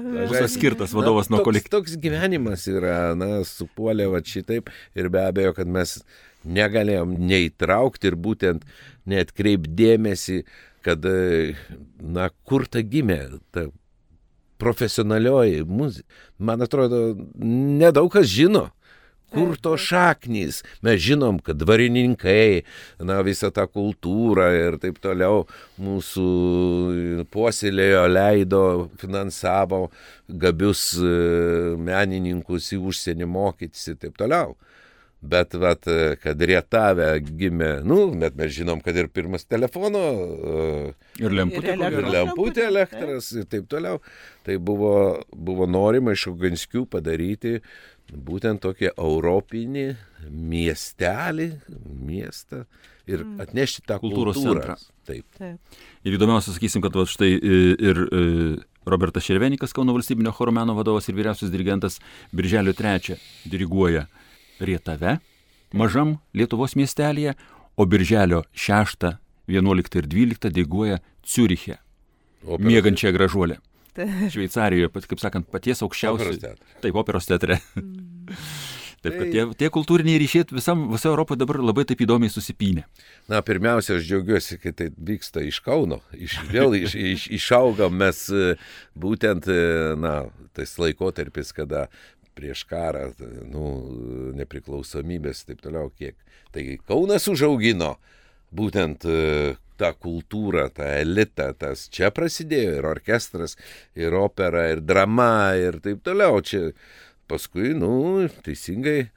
Skirtas 0.52 0.96
vadovas 0.98 1.32
nuo 1.32 1.40
toks, 1.40 1.50
kolektyvo. 1.50 1.80
toks 1.80 1.98
gyvenimas 2.04 2.68
yra, 2.72 3.00
na, 3.18 3.42
supuolė 3.48 4.10
va 4.12 4.24
šitaip 4.26 4.72
ir 4.98 5.12
be 5.14 5.24
abejo, 5.24 5.56
kad 5.58 5.72
mes 5.72 5.98
negalėjom 6.48 7.18
neįtraukti 7.28 8.12
ir 8.12 8.20
būtent 8.20 8.64
neatkreipdėmėsi, 9.10 10.44
kad, 10.86 11.04
e, 11.08 11.54
na, 12.04 12.30
kur 12.48 12.68
ta 12.72 12.84
gimė, 12.84 13.22
ta 13.56 13.70
profesionalioji 14.58 15.64
muzika. 15.70 16.08
Man 16.38 16.66
atrodo, 16.66 17.12
nedaug 17.38 18.12
kas 18.14 18.30
žino. 18.32 18.68
Kur 19.34 19.58
to 19.60 19.74
šaknys? 19.76 20.62
Mes 20.86 21.02
žinom, 21.04 21.42
kad 21.44 21.60
dvarininkai, 21.60 22.64
na, 23.04 23.20
visą 23.28 23.50
tą 23.52 23.66
kultūrą 23.68 24.48
ir 24.56 24.78
taip 24.80 25.02
toliau 25.04 25.44
mūsų 25.84 26.28
puoselėjo, 27.34 28.06
leido, 28.08 28.62
finansavo 29.02 29.88
gabius 30.28 30.94
e, 31.02 31.12
menininkus 31.76 32.72
į 32.78 32.80
užsienį 32.88 33.28
mokytis 33.28 33.92
ir 33.92 34.00
taip 34.06 34.16
toliau. 34.20 34.56
Bet, 35.28 35.56
vat, 35.58 35.82
e, 35.90 36.14
kad 36.22 36.40
Rietavė 36.40 37.10
gimė, 37.26 37.72
nu, 37.84 38.04
bet 38.22 38.36
mes 38.38 38.52
žinom, 38.54 38.80
kad 38.86 38.96
ir 38.96 39.10
pirmas 39.10 39.48
telefono 39.50 40.04
e, 40.06 40.66
Ir 41.18 41.34
lemputė. 41.34 41.74
Ir 41.74 41.82
ko 41.82 41.88
ir 41.88 41.98
elektros. 41.98 42.14
lemputė 42.14 42.66
elektras 42.70 43.32
ir 43.34 43.48
taip 43.50 43.66
toliau. 43.68 43.98
Tai 44.46 44.60
buvo, 44.62 44.94
buvo 45.34 45.66
norima 45.68 46.14
iš 46.14 46.28
Oganskių 46.32 46.86
padaryti 46.94 47.58
būtent 48.14 48.62
tokį 48.64 48.92
europinį 48.94 49.88
miestelį, 50.32 51.50
miestą 52.08 52.64
ir 53.08 53.24
atnešti 53.42 53.84
tą 53.88 54.00
Kultūros 54.02 54.40
kultūrą. 54.40 54.78
Taip. 55.08 55.26
Taip. 55.38 55.78
Ir 56.08 56.18
įdomiausia, 56.18 56.54
sakysim, 56.56 56.84
kad 56.84 56.96
va, 56.96 57.06
štai 57.08 57.30
e, 57.36 57.60
ir 57.76 58.02
e, 58.08 58.24
Robertas 58.88 59.28
Šervenikas, 59.28 59.76
Kauno 59.76 59.96
valstybinio 59.96 60.34
choro 60.36 60.54
meno 60.56 60.76
vadovas 60.78 61.08
ir 61.08 61.18
vyriausias 61.18 61.52
dirigentas, 61.52 62.00
Birželio 62.36 62.76
3 62.76 63.18
diriguoja 63.48 64.08
Rietave, 64.64 65.18
mažam 65.76 66.18
Lietuvos 66.36 66.76
miestelėje, 66.80 67.36
o 67.78 67.86
Birželio 67.86 68.44
6, 68.56 69.12
11 69.48 70.00
ir 70.00 70.12
12 70.12 70.52
diriguoja 70.52 71.02
Ciuriche, 71.28 71.80
mėgančią 72.44 73.12
gražuolę. 73.16 73.60
Taip. 73.98 74.30
Šveicarijoje, 74.34 74.92
kaip 75.10 75.20
sakant, 75.24 75.48
paties 75.52 75.82
Operos 75.82 75.88
aukščiausio. 75.90 76.34
teatras. 76.44 76.78
Taip, 76.84 76.96
operos 77.02 77.26
teatre. 77.30 77.58
Taip, 78.98 79.14
kad 79.14 79.28
Tai- 79.28 79.32
tie, 79.32 79.44
tie 79.62 79.68
kultūriniai 79.72 80.18
ryšiai 80.20 80.48
visam, 80.58 80.88
visoje 80.90 81.12
Europoje 81.14 81.38
dabar 81.38 81.60
labai 81.62 81.84
taip 81.88 82.00
įdomiai 82.02 82.32
susipynė. 82.34 82.82
Na, 83.30 83.44
pirmiausia, 83.46 84.00
aš 84.00 84.08
džiaugiuosi, 84.10 84.58
kad 84.64 84.74
tai 84.80 84.88
vyksta 84.98 85.44
iš 85.46 85.60
Kauno. 85.64 86.00
Iš, 86.18 86.40
vėl 86.50 86.74
iš, 86.80 86.96
iš, 86.98 87.28
išaugam 87.38 87.94
mes 88.02 88.24
e, 88.34 88.56
būtent, 88.98 89.46
e, 89.54 89.60
na, 90.02 90.16
tas 90.58 90.74
laikotarpis, 90.82 91.54
kada 91.56 91.86
prieš 92.38 92.66
karą, 92.70 93.12
t- 93.18 93.30
nu, 93.54 93.70
nepriklausomybės 94.42 95.44
ir 95.46 95.54
taip 95.54 95.62
toliau, 95.70 95.92
kiek. 95.94 96.18
Tai 96.58 96.66
Kaunas 96.90 97.30
užaugino 97.30 97.94
būtent 98.56 99.06
e, 99.08 99.56
tą 99.78 99.92
kultūrą, 100.02 100.68
tą 100.74 100.88
elitą, 101.02 101.52
tas 101.58 101.88
čia 101.94 102.10
prasidėjo 102.16 102.78
ir 102.80 102.88
orkestras, 102.90 103.58
ir 103.98 104.16
opera, 104.18 104.68
ir 104.74 104.82
drama, 104.82 105.54
ir 105.60 105.80
taip 105.84 106.02
toliau. 106.06 106.42
Čia 106.42 106.72
paskui, 107.30 107.74
nu, 107.78 108.26
teisingai 108.46 109.10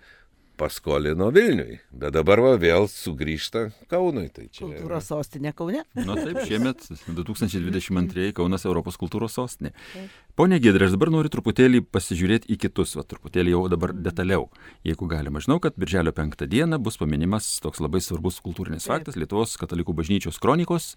paskolino 0.60 1.30
Vilniui, 1.34 1.78
bet 1.90 2.12
dabar 2.14 2.42
va 2.44 2.52
vėl 2.60 2.86
sugrįžta 2.90 3.66
Kaunui. 3.90 4.28
Tai 4.34 4.46
čia 4.52 4.66
Kultūros 4.66 5.08
sostinė 5.08 5.54
Kaune. 5.56 5.84
Na 5.96 6.16
taip, 6.18 6.42
šiemet 6.48 6.84
2022 7.06 8.34
Kaunas 8.36 8.66
Europos 8.68 9.00
kultūros 9.00 9.38
sostinė. 9.38 9.72
Pone 10.38 10.60
Gedrė, 10.62 10.88
aš 10.88 10.96
dabar 10.96 11.12
noriu 11.14 11.32
truputėlį 11.32 11.82
pasižiūrėti 11.88 12.52
į 12.52 12.60
kitus, 12.66 12.94
va, 12.98 13.06
truputėlį 13.08 13.56
jau 13.56 13.64
dabar 13.72 13.94
detaliau, 13.96 14.48
jeigu 14.86 15.08
galima. 15.10 15.42
Žinau, 15.42 15.60
kad 15.64 15.78
birželio 15.80 16.12
penktą 16.16 16.48
dieną 16.50 16.80
bus 16.82 17.00
paminimas 17.00 17.48
toks 17.64 17.80
labai 17.80 18.04
svarbus 18.04 18.42
kultūrinis 18.44 18.84
Taip. 18.86 19.00
faktas- 19.00 19.18
Lietuvos 19.20 19.56
katalikų 19.60 19.96
bažnyčios 19.96 20.40
kronikos 20.40 20.94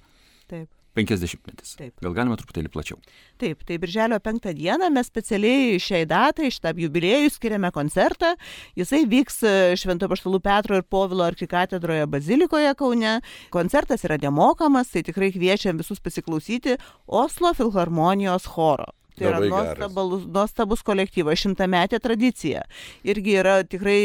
Taip. 0.51 0.69
50-metis. 0.97 1.73
Taip. 1.79 1.93
Gal 2.03 2.13
galima 2.13 2.37
truputėlį 2.37 2.69
plačiau? 2.73 2.99
Taip, 3.41 3.63
tai 3.67 3.79
birželio 3.81 4.19
penktą 4.23 4.53
dieną 4.57 4.91
mes 4.93 5.09
specialiai 5.09 5.79
šiai 5.81 6.05
datai, 6.09 6.51
šitam 6.53 6.81
jubiliejui 6.83 7.31
skiriame 7.33 7.71
koncertą. 7.73 8.33
Jisai 8.77 9.03
vyks 9.09 9.39
e, 9.43 9.53
Švento 9.79 10.09
Paštalų 10.11 10.41
Petro 10.45 10.77
ir 10.77 10.85
Povilo 10.85 11.25
arkikatedroje 11.25 12.05
Bazilikoje 12.13 12.73
Kaune. 12.77 13.19
Koncertas 13.53 14.05
yra 14.05 14.19
nemokamas, 14.21 14.93
tai 14.93 15.05
tikrai 15.07 15.33
kviečiam 15.33 15.81
visus 15.81 16.03
pasiklausyti 16.03 16.77
Oslo 17.07 17.55
Filharmonijos 17.57 18.45
choro. 18.53 18.93
Tai 19.17 19.27
yra 19.29 19.39
Labai 19.39 19.49
geras. 19.49 19.77
nuostabus, 19.77 20.25
nuostabus 20.37 20.83
kolektyvas, 20.85 21.41
šimtametė 21.43 21.99
tradicija. 22.01 22.63
Irgi 23.05 23.35
yra 23.37 23.59
tikrai 23.67 23.99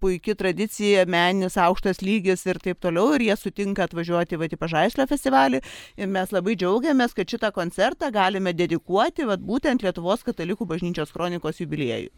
puikia 0.00 0.36
tradicija, 0.38 1.06
meninis 1.10 1.58
aukštas 1.58 2.02
lygis 2.04 2.46
ir 2.46 2.60
taip 2.62 2.78
toliau. 2.82 3.16
Ir 3.16 3.26
jie 3.26 3.36
sutinka 3.38 3.88
atvažiuoti 3.88 4.38
va, 4.38 4.46
į 4.46 4.60
Pažaislio 4.60 5.08
festivalį. 5.10 5.62
Ir 5.98 6.12
mes 6.12 6.34
labai 6.34 6.54
džiaugiamės, 6.60 7.16
kad 7.16 7.26
šitą 7.26 7.50
koncertą 7.54 8.12
galime 8.14 8.54
dedikuoti 8.54 9.26
vat, 9.26 9.42
būtent 9.42 9.82
Lietuvos 9.82 10.22
katalikų 10.22 10.68
bažnyčios 10.70 11.10
kronikos 11.14 11.58
jubiliejui. 11.58 12.12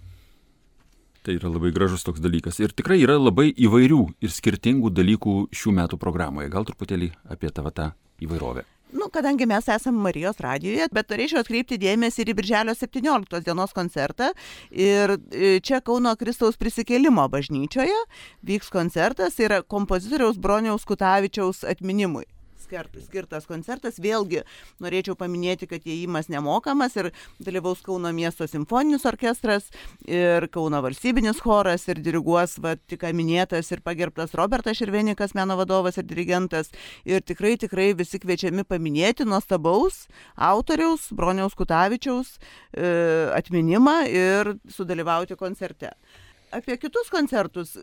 Tai 1.25 1.39
yra 1.39 1.49
labai 1.49 1.71
gražus 1.73 2.05
toks 2.05 2.21
dalykas. 2.21 2.61
Ir 2.61 2.77
tikrai 2.77 2.99
yra 3.01 3.17
labai 3.17 3.49
įvairių 3.49 4.03
ir 4.21 4.33
skirtingų 4.35 4.93
dalykų 4.93 5.37
šių 5.57 5.73
metų 5.81 5.97
programoje. 5.97 6.53
Gal 6.53 6.69
truputėlį 6.69 7.15
apie 7.33 7.49
tavo 7.49 7.73
tą 7.73 7.95
įvairovę. 8.21 8.67
Nu, 8.95 9.09
kadangi 9.11 9.47
mes 9.47 9.69
esame 9.69 9.99
Marijos 9.99 10.39
radijoje, 10.39 10.85
bet 10.95 11.09
norėčiau 11.11 11.41
atkreipti 11.43 11.81
dėmesį 11.83 12.23
ir 12.23 12.29
į 12.31 12.35
Birželio 12.39 12.75
17 12.79 13.41
dienos 13.43 13.75
koncertą. 13.75 14.29
Ir 14.71 15.17
e, 15.19 15.57
čia 15.59 15.81
Kauno 15.83 16.13
Kristaus 16.21 16.55
prisikėlimo 16.61 17.25
bažnyčioje 17.33 17.97
vyks 18.47 18.71
koncertas, 18.71 19.35
tai 19.35 19.49
yra 19.49 19.59
kompozitoriaus 19.67 20.39
Broniaus 20.39 20.87
Kutavičiaus 20.87 21.65
atminimui. 21.75 22.29
Skirtas 22.65 23.47
koncertas. 23.49 24.01
Vėlgi 24.03 24.43
norėčiau 24.83 25.17
paminėti, 25.19 25.69
kad 25.71 25.85
įėjimas 25.85 26.31
nemokamas 26.33 26.97
ir 27.01 27.11
dalyvaus 27.43 27.83
Kauno 27.85 28.13
miesto 28.17 28.49
simfoninis 28.51 29.07
orkestras 29.09 29.71
ir 30.09 30.49
Kauno 30.55 30.81
valstybinis 30.85 31.43
choras 31.45 31.87
ir 31.89 32.01
diriguos, 32.05 32.59
va, 32.63 32.75
tik 32.77 33.07
minėtas 33.15 33.71
ir 33.75 33.85
pagerbtas 33.85 34.35
Robertas 34.39 34.79
Širvenikas, 34.81 35.35
meno 35.37 35.59
vadovas 35.61 35.99
ir 36.01 36.09
dirigentas. 36.09 36.73
Ir 37.05 37.23
tikrai, 37.23 37.55
tikrai 37.61 37.93
visi 37.97 38.21
kviečiami 38.23 38.67
paminėti 38.69 39.27
nuostabaus 39.29 40.05
autoriaus 40.35 41.11
Broniaus 41.15 41.57
Kutavičiaus 41.59 42.37
e, 42.37 42.89
atminimą 43.37 43.99
ir 44.11 44.55
sudalyvauti 44.73 45.37
koncerte 45.39 45.95
apie 46.55 46.77
kitus 46.81 47.11
koncertus. 47.13 47.75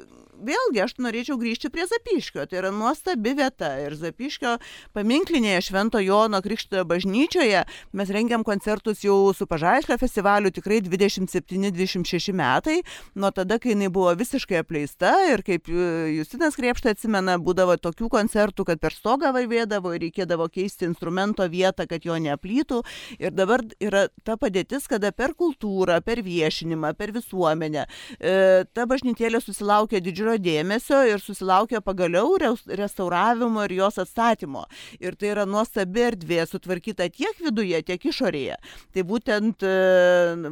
Vėlgi, 0.42 0.80
aš 0.82 0.96
norėčiau 1.04 1.38
grįžti 1.40 1.70
prie 1.74 1.86
Zapiškio. 1.90 2.46
Tai 2.50 2.60
yra 2.62 2.72
nuostabi 2.74 3.34
vieta. 3.38 3.70
Ir 3.84 3.96
Zapiškio 4.00 4.56
paminklinėje 4.96 5.68
Švento 5.68 6.02
Jono 6.02 6.40
Krikštojo 6.42 6.86
bažnyčioje 6.90 7.64
mes 7.98 8.14
rengiam 8.14 8.46
koncertus 8.48 9.04
jau 9.06 9.34
su 9.38 9.46
Pažaišlio 9.50 9.98
festivaliu 10.02 10.52
tikrai 10.54 10.80
27-26 10.86 12.34
metai. 12.38 12.80
Nuo 13.16 13.32
tada, 13.36 13.60
kai 13.62 13.76
jinai 13.76 13.92
buvo 13.94 14.14
visiškai 14.18 14.62
apleista 14.64 15.14
ir 15.30 15.46
kaip 15.46 15.70
e, 15.70 16.16
Justinas 16.16 16.58
Kriepšta 16.58 16.96
atsimena, 16.96 17.38
būdavo 17.42 17.78
tokių 17.82 18.10
koncertų, 18.14 18.66
kad 18.72 18.82
per 18.82 18.96
stogą 18.96 19.34
vaivėdavo 19.36 19.94
ir 19.96 20.06
reikėdavo 20.08 20.48
keisti 20.54 20.88
instrumento 20.90 21.46
vietą, 21.52 21.86
kad 21.90 22.08
jo 22.08 22.18
neaplytų. 22.18 22.82
Ir 23.20 23.36
dabar 23.36 23.66
yra 23.84 24.08
ta 24.26 24.38
padėtis, 24.42 24.88
kada 24.90 25.12
per 25.14 25.36
kultūrą, 25.38 26.00
per 26.06 26.24
viešinimą, 26.26 26.96
per 26.98 27.14
visuomenę 27.16 27.86
e, 27.86 28.61
ta 28.74 28.86
bažnytėlė 28.90 29.42
susilaukė 29.44 30.02
didžiulio 30.04 30.38
dėmesio 30.42 31.02
ir 31.10 31.22
susilaukė 31.24 31.82
pagaliau 31.86 32.38
restauravimo 32.40 33.66
ir 33.68 33.76
jos 33.80 34.00
atstatymo. 34.04 34.66
Ir 35.00 35.16
tai 35.20 35.32
yra 35.36 35.46
nuostabi 35.50 36.06
erdvė, 36.10 36.42
sutvarkyta 36.50 37.10
tiek 37.14 37.40
viduje, 37.44 37.82
tiek 37.88 38.10
išorėje. 38.12 38.58
Tai 38.94 39.06
būtent 39.08 39.66
e, 39.68 39.76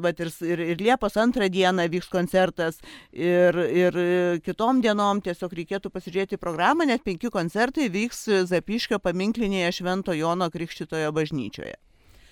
vat, 0.06 0.24
ir, 0.24 0.34
ir, 0.48 0.63
ir 0.74 0.86
Liepos 0.86 1.17
antrą 1.19 1.50
dieną 1.52 1.89
vyks 1.91 2.10
koncertas 2.13 2.80
ir, 3.12 3.58
ir 3.58 4.00
kitom 4.45 4.84
dienom 4.86 5.24
tiesiog 5.26 5.54
reikėtų 5.62 5.91
pasižiūrėti 5.93 6.41
programą, 6.41 6.88
net 6.89 7.06
penki 7.06 7.32
koncertai 7.34 7.89
vyks 7.93 8.26
Zapiškio 8.50 9.02
paminklinėje 9.04 9.80
Švento 9.82 10.15
Jono 10.17 10.50
Krikštitojo 10.54 11.13
bažnyčioje. 11.15 11.78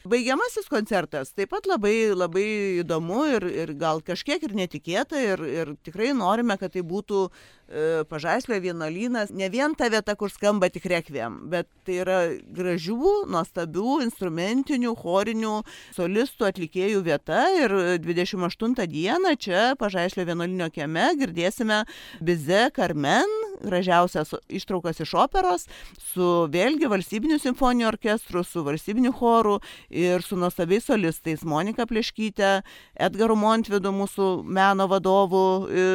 Baigiamasis 0.08 0.70
koncertas 0.72 1.34
taip 1.36 1.52
pat 1.52 1.68
labai, 1.68 2.14
labai 2.16 2.46
įdomu 2.82 3.26
ir, 3.34 3.46
ir 3.64 3.74
gal 3.80 4.00
kažkiek 4.06 4.44
ir 4.46 4.54
netikėta 4.56 5.20
ir, 5.20 5.44
ir 5.44 5.72
tikrai 5.84 6.14
norime, 6.16 6.56
kad 6.60 6.72
tai 6.76 6.84
būtų 6.88 7.24
e, 7.28 8.06
pažaislio 8.08 8.60
vienolynas, 8.64 9.34
ne 9.36 9.50
vien 9.52 9.76
ta 9.76 9.90
vieta, 9.92 10.16
kur 10.20 10.32
skamba 10.32 10.70
tik 10.72 10.88
rekviem, 10.92 11.40
bet 11.52 11.70
tai 11.88 12.00
yra 12.04 12.20
gražių, 12.60 13.14
nuostabių, 13.34 13.98
instrumentinių, 14.06 14.94
chorinių, 15.02 15.56
solistų, 15.98 16.48
atlikėjų 16.52 17.04
vieta 17.08 17.44
ir 17.58 17.76
28 18.06 18.88
dieną 18.94 19.36
čia 19.42 19.68
pažaislio 19.80 20.28
vienolinio 20.30 20.70
kieme 20.74 21.10
girdėsime 21.20 21.84
Bize 22.24 22.68
Carmen, 22.76 23.38
gražiausias 23.62 24.34
ištraukas 24.50 25.00
iš 25.04 25.14
operos, 25.18 25.68
su 26.02 26.48
vėlgi 26.54 26.90
valstybiniu 26.92 27.40
simfoniniu 27.42 27.88
orkestru, 27.90 28.44
su 28.44 28.64
valstybiniu 28.66 29.14
choru 29.18 29.58
ir 29.90 30.26
su 30.26 30.38
nuostabiais 30.40 30.88
solistais 30.88 31.46
Monika 31.48 31.88
Pleškytė, 31.90 32.62
Edgaru 33.08 33.38
Montvidu, 33.40 33.94
mūsų 33.96 34.30
meno 34.44 34.88
vadovu, 34.92 35.46
e, 35.68 35.86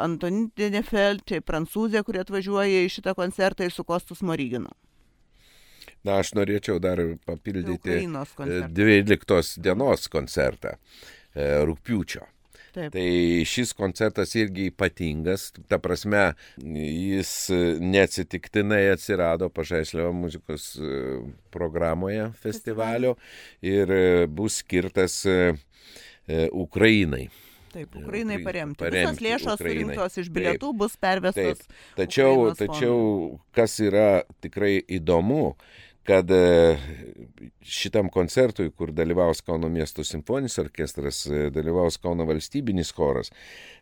Antoni 0.00 0.48
Denefeld, 0.56 1.24
tai 1.28 1.40
prancūzė, 1.44 2.04
kurie 2.06 2.24
atvažiuoja 2.24 2.84
į 2.86 2.92
šitą 2.96 3.16
koncertą 3.18 3.66
ir 3.66 3.74
su 3.74 3.84
Kostus 3.84 4.22
Moryginu. 4.22 4.70
Na, 6.06 6.20
aš 6.22 6.32
norėčiau 6.38 6.80
dar 6.80 7.00
papildyti 7.28 8.06
12 8.72 9.60
dienos 9.60 10.06
koncertą 10.08 10.76
e, 10.76 11.60
rūpiučio. 11.68 12.24
Taip. 12.74 12.92
Tai 12.94 13.06
šis 13.50 13.72
koncertas 13.74 14.36
irgi 14.38 14.68
ypatingas, 14.70 15.48
ta 15.70 15.80
prasme, 15.82 16.30
jis 16.56 17.32
neatsitiktinai 17.82 18.84
atsirado 18.92 19.50
Pažaislio 19.50 20.12
muzikos 20.14 20.72
e, 20.78 21.18
programoje 21.50 22.30
festivalio 22.42 23.16
ir 23.62 23.90
e, 23.90 24.26
bus 24.26 24.60
skirtas 24.62 25.24
e, 25.26 25.38
Ukrainai. 26.52 27.26
Taip, 27.70 27.94
Ukrainai 27.96 28.40
paremti. 28.42 28.78
paremti. 28.82 28.98
Visos 28.98 29.20
lėšos 29.22 29.54
Ukrainai. 29.54 29.74
surinktos 29.74 30.18
iš 30.18 30.30
bilietų 30.34 30.70
taip, 30.72 30.78
bus 30.80 30.96
pervestos. 30.98 31.60
Taip. 31.62 31.76
Tačiau, 32.00 32.32
Ukrainos 32.34 32.58
tačiau 32.58 32.96
kas 33.54 33.76
yra 33.82 34.08
tikrai 34.42 34.72
įdomu, 34.98 35.52
kad 36.10 36.30
e, 36.34 36.76
šitam 37.62 38.08
koncertui, 38.10 38.72
kur 38.74 38.90
dalyvaus 38.90 39.44
Kauno 39.46 39.68
miesto 39.70 40.02
simfoninis 40.04 40.58
orkestras, 40.58 41.22
e, 41.26 41.44
dalyvaus 41.54 42.00
Kauno 42.02 42.26
valstybinis 42.26 42.90
choras, 42.96 43.30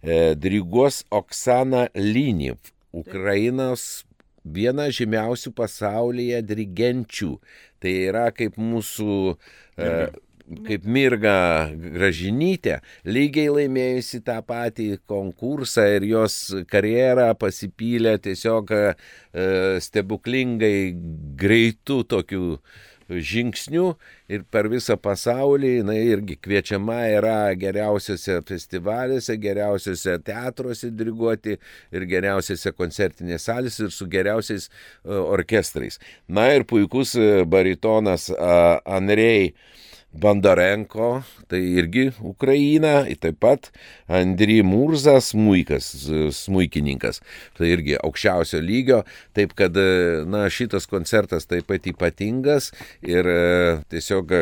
e, 0.02 0.34
diriguos 0.36 1.06
Oksana 1.08 1.86
Lyniv, 1.96 2.60
Ukrainos 2.92 4.04
viena 4.44 4.90
žymiausių 4.92 5.54
pasaulyje 5.56 6.42
dirigenčių. 6.44 7.34
Tai 7.80 7.92
yra 8.12 8.28
kaip 8.34 8.60
mūsų 8.60 9.12
mhm 9.78 10.24
kaip 10.66 10.84
Mirga 10.88 11.36
Gražinytė, 11.74 12.78
lygiai 13.08 13.48
laimėjusi 13.52 14.22
tą 14.26 14.38
patį 14.46 14.90
konkursą 15.08 15.86
ir 15.96 16.08
jos 16.08 16.38
karjera 16.70 17.30
pasipylė 17.38 18.16
tiesiog 18.24 18.72
e, 18.74 18.84
stebuklingai 19.84 20.76
greitų 21.38 22.02
tokių 22.14 22.44
žingsnių 23.08 23.86
ir 24.28 24.44
per 24.52 24.68
visą 24.68 24.98
pasaulį 25.00 25.70
jinai 25.78 25.98
irgi 26.10 26.36
kviečiama 26.44 26.98
yra 27.16 27.36
geriausiose 27.56 28.40
festivaliuose, 28.48 29.38
geriausiose 29.40 30.18
teatruose 30.24 30.90
diriguoti 30.92 31.56
ir 31.56 32.06
geriausiose 32.10 32.74
koncertinės 32.76 33.48
salėse 33.48 33.86
ir 33.86 33.94
su 33.94 34.08
geriausiais 34.12 34.68
uh, 34.68 35.22
orkestrais. 35.24 35.98
Na 36.28 36.50
ir 36.52 36.66
puikus 36.68 37.14
e, 37.16 37.44
baritonas 37.48 38.28
uh, 38.34 38.76
Andrei 38.84 39.54
Bandarenko, 40.18 41.22
tai 41.50 41.60
irgi 41.80 42.08
Ukraina, 42.26 43.02
taip 43.20 43.38
pat 43.42 43.70
Andri 44.10 44.60
Murza, 44.66 45.18
smuikas, 45.24 45.90
smuikininkas, 46.34 47.22
tai 47.58 47.72
irgi 47.76 47.96
aukščiausio 48.00 48.60
lygio, 48.64 49.02
taip 49.36 49.54
kad, 49.58 49.78
na, 50.28 50.46
šitas 50.52 50.88
koncertas 50.90 51.48
taip 51.50 51.68
pat 51.70 51.86
ypatingas 51.90 52.72
ir 53.06 53.28
tiesiog 53.92 54.34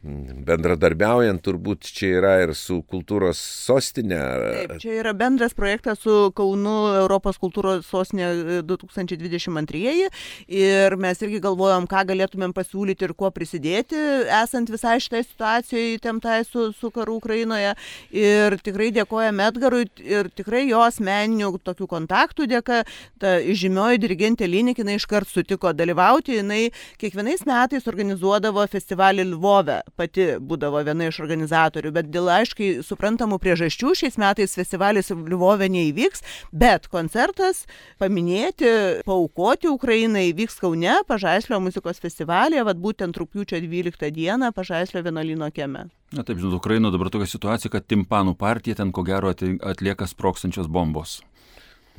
bendradarbiaujant 0.00 1.42
turbūt 1.44 1.84
čia 1.92 2.08
yra 2.20 2.32
ir 2.40 2.54
su 2.56 2.78
kultūros 2.88 3.36
sostinė. 3.36 4.20
Taip, 4.54 4.72
čia 4.80 4.94
yra 5.02 5.12
bendras 5.16 5.52
projektas 5.56 6.00
su 6.00 6.30
Kaunu 6.36 6.94
Europos 7.02 7.36
kultūros 7.40 7.84
sostinė 7.84 8.62
2022 8.64 9.82
e, 9.90 10.08
ir 10.48 10.96
mes 11.00 11.20
irgi 11.20 11.42
galvojom, 11.44 11.84
ką 11.90 12.06
galėtumėm 12.08 12.54
pasiūlyti 12.56 13.10
ir 13.10 13.14
kuo 13.18 13.28
prisidėti, 13.34 13.98
esant 14.40 14.72
visai 14.72 14.96
šitai 15.04 15.20
situacijai 15.26 16.00
temtai 16.00 16.38
su, 16.48 16.70
su 16.72 16.92
karu 16.94 17.18
Ukrainoje. 17.20 17.74
Ir 18.16 18.56
tikrai 18.64 18.88
dėkojame 18.96 19.50
Edgarui 19.50 19.84
ir 20.00 20.32
tikrai 20.32 20.64
jo 20.70 20.80
asmeninių 20.86 21.52
tokių 21.66 21.90
kontaktų 21.92 22.48
dėka, 22.48 22.80
ta 23.20 23.36
žymioji 23.44 24.00
dirigentė 24.00 24.48
Linikina 24.48 24.96
iškart 24.96 25.28
sutiko 25.28 25.74
dalyvauti, 25.76 26.40
jinai 26.40 26.62
kiekvienais 27.00 27.44
metais 27.44 27.88
organizuodavo 27.90 28.64
festivalį 28.70 29.28
Lvove 29.34 29.82
pati 29.96 30.26
būdavo 30.40 30.82
viena 30.86 31.08
iš 31.10 31.20
organizatorių, 31.24 31.92
bet 31.96 32.10
dėl 32.12 32.30
aiškiai 32.32 32.80
suprantamų 32.86 33.40
priežasčių 33.42 33.94
šiais 34.02 34.18
metais 34.20 34.56
festivalis 34.58 35.10
Liuvove 35.10 35.68
neįvyks, 35.72 36.24
bet 36.52 36.88
koncertas 36.92 37.64
paminėti, 38.00 38.70
paukoti 39.08 39.70
Ukrainai 39.70 40.30
vyks 40.36 40.60
Kaune, 40.62 41.00
Pažaislio 41.08 41.60
muzikos 41.62 42.02
festivalėje, 42.02 42.66
vad 42.68 42.82
būtent 42.82 43.16
rūpiučio 43.20 43.60
12 43.62 44.12
dieną 44.16 44.52
Pažaislio 44.56 45.04
vienuolino 45.06 45.50
kieme. 45.54 45.88
Na 46.10 46.26
taip, 46.26 46.40
žinot, 46.42 46.58
Ukraino 46.58 46.90
dabar 46.90 47.10
tokia 47.12 47.28
situacija, 47.30 47.70
kad 47.70 47.86
timpanų 47.86 48.34
partija 48.38 48.80
ten 48.80 48.90
ko 48.90 49.04
gero 49.06 49.30
atlieka 49.30 50.08
sprokstančios 50.10 50.66
bombos. 50.66 51.20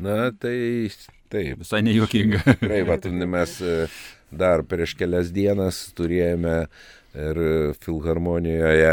Na 0.01 0.31
tai 0.31 0.89
taip. 1.31 1.61
Visai 1.61 1.81
nejuokinga. 1.85 2.41
Tikrai, 2.47 2.81
va, 2.87 2.97
mes 3.35 3.57
e, 3.63 3.75
dar 4.31 4.63
prieš 4.67 4.95
kelias 4.99 5.31
dienas 5.35 5.83
turėjome 5.97 6.65
ir 7.15 7.41
filharmonijoje 7.81 8.91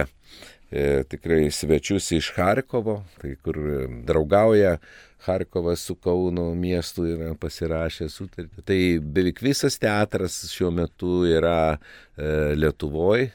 e, 0.70 0.86
tikrai 1.08 1.50
svečius 1.54 2.10
iš 2.16 2.32
Harkovo, 2.36 3.02
tai 3.20 3.36
kur 3.42 3.58
draugauja 4.06 4.78
Harkovas 5.26 5.80
su 5.80 5.94
Kauno 5.94 6.54
miestu 6.54 7.04
yra 7.08 7.32
pasirašę 7.40 8.08
sutartį. 8.12 8.62
Tai 8.64 8.80
beveik 9.02 9.42
visas 9.42 9.78
teatras 9.82 10.38
šiuo 10.52 10.70
metu 10.74 11.24
yra 11.28 11.74
e, 11.74 12.54
Lietuvoje. 12.58 13.32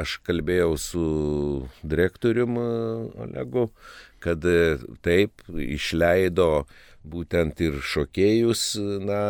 Aš 0.00 0.16
kalbėjau 0.26 0.72
su 0.80 1.04
direktorium 1.86 2.58
e, 2.58 2.64
Olegu, 3.26 3.68
kad 4.24 4.42
e, 4.42 4.74
taip 5.06 5.46
išleido 5.54 6.64
būtent 7.04 7.60
ir 7.64 7.76
šokėjus, 7.84 8.62
na, 9.04 9.20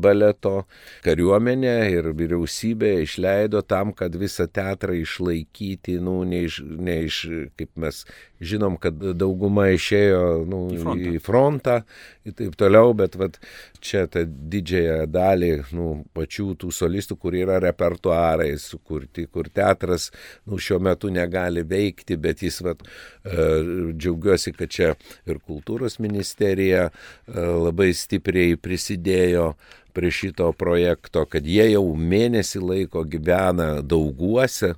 baleto 0.00 0.64
kariuomenė 1.04 1.74
ir 1.92 2.08
vyriausybė 2.16 2.92
išleido 3.04 3.62
tam, 3.66 3.92
kad 3.96 4.14
visą 4.18 4.46
teatrą 4.46 4.94
išlaikyti, 5.00 5.98
nu, 6.02 6.20
ne 6.28 6.44
iš, 6.46 6.60
ne 6.64 7.00
iš 7.08 7.18
kaip 7.58 7.72
mes 7.80 8.04
žinom, 8.44 8.76
kad 8.80 8.98
dauguma 9.18 9.68
išėjo 9.74 10.22
nu, 10.48 10.62
Į 10.74 10.80
frontą. 10.82 11.10
į 11.10 11.22
frontą 11.24 11.76
ir 12.24 12.36
taip 12.38 12.56
toliau, 12.60 12.94
bet 12.96 13.18
vat, 13.20 13.38
čia 13.84 14.04
tą 14.10 14.24
didžiąją 14.26 15.04
dalį 15.12 15.50
nu, 15.76 15.88
pačių 16.16 16.48
tų 16.60 16.72
solistų, 16.74 17.18
kur 17.20 17.36
yra 17.38 17.60
repertuarai 17.62 18.52
sukurti, 18.60 19.26
kur 19.30 19.50
teatras 19.52 20.10
nu, 20.48 20.58
šiuo 20.58 20.80
metu 20.82 21.12
negali 21.12 21.64
veikti, 21.68 22.18
bet 22.20 22.42
jis 22.44 22.60
vat, 22.64 22.82
e, 22.82 23.46
džiaugiuosi, 23.92 24.54
kad 24.56 24.72
čia 24.72 24.92
ir 25.28 25.40
kultūros 25.44 26.00
ministerija 26.02 26.88
e, 26.88 26.92
labai 27.38 27.92
stipriai 27.96 28.58
prisidėjo 28.60 29.52
prie 29.94 30.10
šito 30.10 30.50
projekto, 30.58 31.22
kad 31.30 31.46
jie 31.46 31.68
jau 31.70 31.86
mėnesį 31.94 32.62
laiko 32.64 33.04
gyvena 33.06 33.78
dauguose 33.86 34.74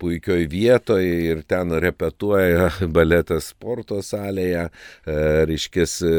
puikioj 0.00 0.46
vietoje 0.50 1.16
ir 1.30 1.42
ten 1.48 1.72
repetuoja 1.82 2.70
baletas 2.96 3.50
sporto 3.52 4.00
salėje, 4.04 4.68
e, 5.04 5.16
reiškės 5.50 5.96
e, 6.06 6.12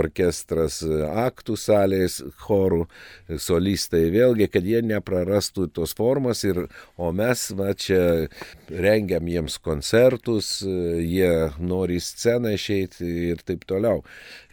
orkestras 0.00 0.80
e, 0.86 1.02
aktų 1.26 1.56
salės, 1.60 2.20
chorų, 2.44 2.84
e, 3.28 3.38
solistai 3.42 4.06
vėlgi, 4.14 4.48
kad 4.52 4.66
jie 4.66 4.80
neprarastų 4.86 5.68
tos 5.76 5.94
formos 5.98 6.44
ir, 6.48 6.64
o 6.96 7.12
mes 7.12 7.48
va 7.58 7.74
čia 7.76 8.00
rengiam 8.68 9.28
jiems 9.28 9.58
koncertus, 9.64 10.58
e, 10.62 11.02
jie 11.04 11.32
nori 11.60 11.98
į 11.98 12.04
sceną 12.04 12.54
išeiti 12.56 13.08
ir 13.32 13.44
taip 13.46 13.66
toliau. 13.68 14.02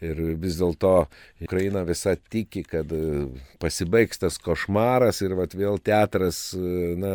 Ir 0.04 0.20
vis 0.40 0.58
dėlto 0.60 1.06
Ukraina 1.42 1.84
visa 1.88 2.16
tiki, 2.16 2.64
kad 2.68 2.92
e, 2.92 3.26
pasibaigs 3.62 4.20
tas 4.22 4.38
košmaras 4.42 5.22
ir 5.24 5.36
vat 5.38 5.56
vėl 5.56 5.80
teatras, 5.82 6.50
e, 6.56 6.94
na, 7.00 7.14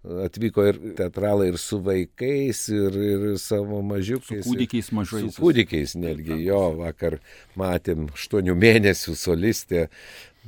atvyko 0.00 0.64
ir 0.70 0.78
teatralai 0.96 1.50
ir 1.52 1.58
su 1.60 1.80
vaikais, 1.84 2.62
ir, 2.72 2.96
ir 3.04 3.26
savo 3.38 3.80
Su 3.80 3.86
mažiukais. 3.90 4.46
kūdikiais 4.46 4.90
mažais. 4.96 5.34
Su 5.34 5.44
kūdikiais 5.44 5.96
netgi 6.00 6.40
jo, 6.46 6.62
vakar 6.80 7.18
matėm 7.60 8.08
aštuonių 8.14 8.56
mėnesių 8.56 9.16
solistę, 9.18 9.88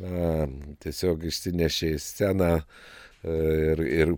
na, 0.00 0.46
tiesiog 0.80 1.26
išsinešė 1.28 1.94
į 1.98 2.00
sceną 2.00 2.52
e, 2.62 2.64
ir, 3.74 3.84
ir 3.84 4.14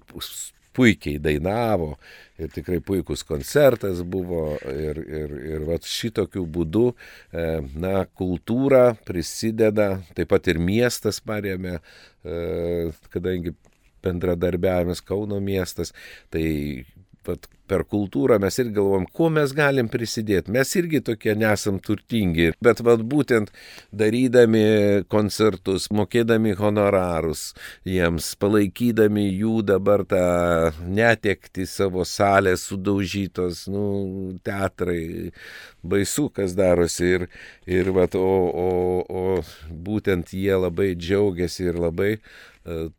puikiai 0.75 1.19
dainavo 1.23 1.95
ir 2.39 2.51
tikrai 2.55 2.81
puikus 2.83 3.23
koncertas 3.27 4.03
buvo 4.07 4.57
ir, 4.71 4.99
ir, 5.03 5.35
ir 5.55 5.67
vat 5.67 5.87
šitokiu 5.87 6.47
būdu, 6.51 6.89
e, 7.35 7.45
na, 7.75 8.07
kultūra 8.19 8.95
prisideda, 9.07 9.97
taip 10.15 10.31
pat 10.31 10.51
ir 10.51 10.63
miestas 10.63 11.21
paremė, 11.23 11.81
e, 12.23 12.91
kadangi 13.15 13.55
bendradarbiavimas 14.05 15.03
Kauno 15.05 15.41
miestas, 15.45 15.95
tai 16.33 16.47
vat, 17.27 17.49
per 17.69 17.85
kultūrą 17.89 18.37
mes 18.43 18.59
ir 18.61 18.69
galvom, 18.77 19.07
kuo 19.17 19.31
mes 19.33 19.53
galim 19.57 19.89
prisidėti. 19.93 20.53
Mes 20.53 20.69
irgi 20.77 21.01
tokie 21.05 21.33
nesam 21.39 21.79
turtingi, 21.83 22.51
bet 22.65 22.83
vat, 22.85 23.01
būtent 23.09 23.53
darydami 23.97 25.05
koncertus, 25.13 25.89
mokėdami 25.95 26.55
honorarus 26.59 27.47
jiems, 27.89 28.35
palaikydami 28.41 29.27
jų 29.31 29.63
dabar 29.73 30.05
tą 30.09 30.25
netekti 30.85 31.67
savo 31.71 32.05
salės 32.09 32.69
sudaužytos, 32.69 33.67
nu, 33.73 33.85
teatrai, 34.45 35.33
baisu, 35.85 36.29
kas 36.35 36.57
darosi. 36.59 37.15
Ir, 37.15 37.29
ir 37.69 37.93
vat, 37.97 38.17
o, 38.17 38.35
o, 38.65 38.71
o 39.05 39.73
būtent 39.89 40.33
jie 40.37 40.57
labai 40.57 40.93
džiaugiasi 40.99 41.71
ir 41.71 41.81
labai 41.81 42.17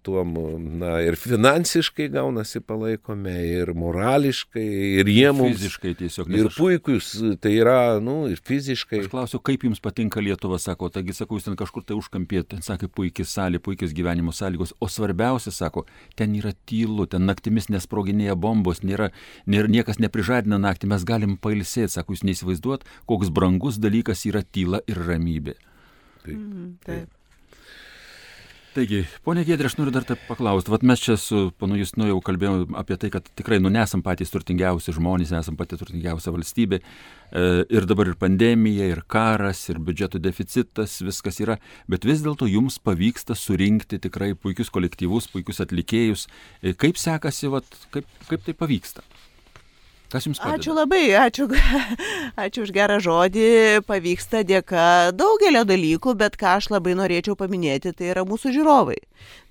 tuom, 0.05 0.33
na, 0.77 0.99
ir 1.01 1.15
finansiškai 1.17 2.05
gaunasi 2.13 2.59
palaikome, 2.61 3.33
ir 3.49 3.71
morališkai, 3.73 4.65
ir 5.01 5.09
jie 5.09 5.31
mums. 5.33 5.55
Fiziškai 5.57 5.93
tiesiog. 6.03 6.29
Ir 6.29 6.49
aš- 6.51 6.59
puikus, 6.59 7.07
tai 7.41 7.55
yra, 7.57 7.97
nu, 7.99 8.27
ir 8.29 8.37
fiziškai. 8.45 8.99
Aš 9.01 9.09
klausiu, 9.09 9.39
kaip 9.41 9.65
jums 9.65 9.81
patinka 9.81 10.21
Lietuva, 10.21 10.59
sako, 10.61 10.91
taigi 10.93 11.15
sakau, 11.17 11.39
jūs 11.39 11.47
ten 11.49 11.57
kažkur 11.57 11.81
tai 11.83 11.97
užkampėt, 11.97 12.51
ten 12.53 12.61
sakė, 12.61 12.91
puikiai 12.93 13.25
salė, 13.25 13.57
puikios 13.57 13.95
gyvenimo 13.97 14.29
sąlygos, 14.37 14.75
o 14.79 14.85
svarbiausia, 14.85 15.49
sako, 15.51 15.87
ten 16.15 16.35
yra 16.37 16.53
tylu, 16.69 17.07
ten 17.09 17.25
naktimis 17.25 17.65
nesproginėja 17.73 18.37
bombos, 18.37 18.83
nėra, 18.85 19.09
nėra, 19.49 19.67
niekas 19.67 19.97
neprižadina 19.97 20.61
naktį, 20.61 20.93
mes 20.93 21.03
galim 21.03 21.37
pailsėti, 21.41 21.89
sako, 21.97 22.13
jūs 22.13 22.21
neįsivaizduot, 22.29 22.85
koks 23.09 23.33
brangus 23.33 23.81
dalykas 23.81 24.27
yra 24.29 24.43
tyla 24.45 24.83
ir 24.85 25.01
ramybė. 25.09 25.57
Mhm, 26.25 26.77
Taip. 26.85 27.09
Taigi, 28.75 29.05
ponė 29.23 29.45
Gėdrė, 29.47 29.69
aš 29.69 29.77
noriu 29.79 29.91
dar 29.95 30.03
taip 30.03 30.19
paklausti. 30.27 30.67
Vat 30.73 30.81
mes 30.83 30.99
čia 30.99 31.13
su 31.15 31.45
panu 31.55 31.77
Justinu 31.79 32.09
jau 32.09 32.17
kalbėjome 32.27 32.75
apie 32.75 32.97
tai, 32.99 33.07
kad 33.13 33.29
tikrai, 33.39 33.61
nu, 33.63 33.69
nesam 33.71 34.01
patys 34.03 34.33
turtingiausi 34.33 34.91
žmonės, 34.97 35.31
nesam 35.31 35.55
pati 35.55 35.79
turtingiausia 35.79 36.33
valstybė. 36.35 36.81
E, 36.83 37.45
ir 37.71 37.87
dabar 37.87 38.11
ir 38.11 38.17
pandemija, 38.19 38.89
ir 38.91 38.99
karas, 39.07 39.61
ir 39.71 39.79
biudžeto 39.79 40.19
deficitas, 40.19 40.97
viskas 41.07 41.39
yra. 41.39 41.55
Bet 41.87 42.03
vis 42.03 42.25
dėlto 42.25 42.49
jums 42.51 42.75
pavyksta 42.83 43.37
surinkti 43.39 44.01
tikrai 44.03 44.33
puikius 44.35 44.73
kolektyvus, 44.75 45.29
puikius 45.31 45.63
atlikėjus. 45.63 46.27
E, 46.59 46.75
kaip 46.75 46.99
sekasi, 46.99 47.47
vat, 47.55 47.79
kaip, 47.95 48.11
kaip 48.27 48.43
tai 48.43 48.59
pavyksta? 48.59 49.07
Kas 50.15 50.29
jums 50.29 50.39
padeda? 50.39 50.55
Ačiū 50.61 50.73
labai, 50.77 51.03
ačiū, 51.19 51.45
ačiū 52.45 52.63
už 52.63 52.71
gerą 52.75 53.01
žodį. 53.03 53.47
Pavyksta 53.83 54.45
dėka 54.47 54.85
daugelio 55.11 55.65
dalykų, 55.67 56.15
bet 56.21 56.37
ką 56.39 56.53
aš 56.61 56.69
labai 56.71 56.95
norėčiau 56.95 57.35
paminėti, 57.35 57.91
tai 57.91 58.13
yra 58.13 58.23
mūsų 58.27 58.53
žiūrovai. 58.55 58.95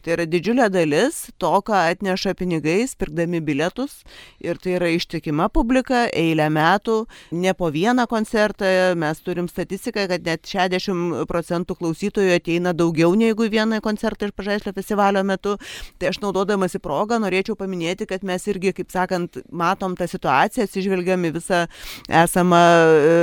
Tai 0.04 0.12
yra 0.18 0.24
didžiulė 0.28 0.66
dalis 0.68 1.30
to, 1.40 1.48
ką 1.64 1.78
atneša 1.94 2.34
pinigais, 2.36 2.92
pirkdami 3.00 3.38
bilietus. 3.40 4.02
Ir 4.44 4.58
tai 4.60 4.74
yra 4.76 4.90
ištikima 4.92 5.46
publika, 5.48 6.02
eilę 6.12 6.50
metų, 6.52 6.96
ne 7.32 7.54
po 7.56 7.70
vieną 7.72 8.04
koncertą. 8.10 8.68
Mes 9.00 9.22
turim 9.24 9.48
statistiką, 9.48 10.04
kad 10.10 10.26
net 10.28 10.44
60 10.44 11.24
procentų 11.30 11.76
klausytojų 11.78 12.34
ateina 12.36 12.74
daugiau 12.76 13.14
negu 13.16 13.48
vieną 13.48 13.78
koncertą 13.84 14.28
iš 14.28 14.34
Pažaislio 14.36 14.74
festivalio 14.76 15.22
metu. 15.24 15.54
Tai 15.96 16.10
aš 16.12 16.20
naudodamasi 16.20 16.82
progą 16.84 17.16
norėčiau 17.24 17.56
paminėti, 17.56 18.04
kad 18.10 18.28
mes 18.28 18.44
irgi, 18.52 18.74
kaip 18.76 18.92
sakant, 18.92 19.40
matom 19.48 19.96
tą 19.96 20.04
situaciją, 20.10 20.68
atsižvelgiam 20.68 21.24
į 21.24 21.32
visą 21.38 21.62
esamą 22.12 22.60
e, 22.60 23.16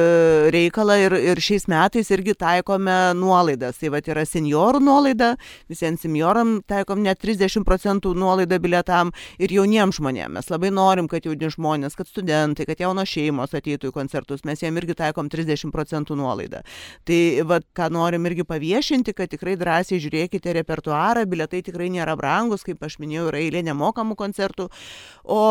reikalą 0.58 0.98
ir, 1.04 1.18
ir 1.30 1.46
šiais 1.46 1.70
metais 1.70 2.10
irgi 2.10 2.34
taikome 2.34 2.98
nuolaidas. 3.22 3.78
Tai 3.78 3.94
va 3.94 4.02
yra 4.02 4.26
seniorų 4.26 4.82
nuolaida, 4.90 5.36
visiems 5.70 6.02
senioram 6.02 6.58
taikom 6.72 7.04
net 7.04 7.22
30 7.22 7.66
procentų 7.68 8.14
nuolaidą 8.18 8.60
bilietam 8.64 9.12
ir 9.42 9.54
jauniems 9.54 10.00
žmonėms. 10.00 10.34
Mes 10.38 10.52
labai 10.54 10.72
norim, 10.74 11.10
kad 11.12 11.26
jauni 11.28 11.52
žmonės, 11.52 11.98
kad 12.00 12.10
studentai, 12.10 12.66
kad 12.70 12.82
jaunos 12.82 13.12
šeimos 13.12 13.56
ateitų 13.58 13.92
į 13.92 13.96
koncertus, 13.96 14.46
mes 14.48 14.64
jiem 14.64 14.80
irgi 14.80 14.96
taikom 15.04 15.30
30 15.32 15.74
procentų 15.76 16.18
nuolaidą. 16.20 16.64
Tai 17.08 17.20
va, 17.50 17.60
ką 17.78 17.92
norim 17.94 18.26
irgi 18.30 18.48
paviešinti, 18.48 19.16
kad 19.18 19.32
tikrai 19.34 19.58
drąsiai 19.60 20.02
žiūrėkite 20.02 20.56
repertuarą, 20.62 21.28
bilietai 21.30 21.64
tikrai 21.68 21.92
nėra 21.94 22.16
brangus, 22.20 22.66
kaip 22.68 22.82
aš 22.88 23.00
minėjau, 23.04 23.30
yra 23.32 23.44
eilė 23.44 23.66
nemokamų 23.72 24.18
koncertų. 24.20 24.70
O 25.28 25.44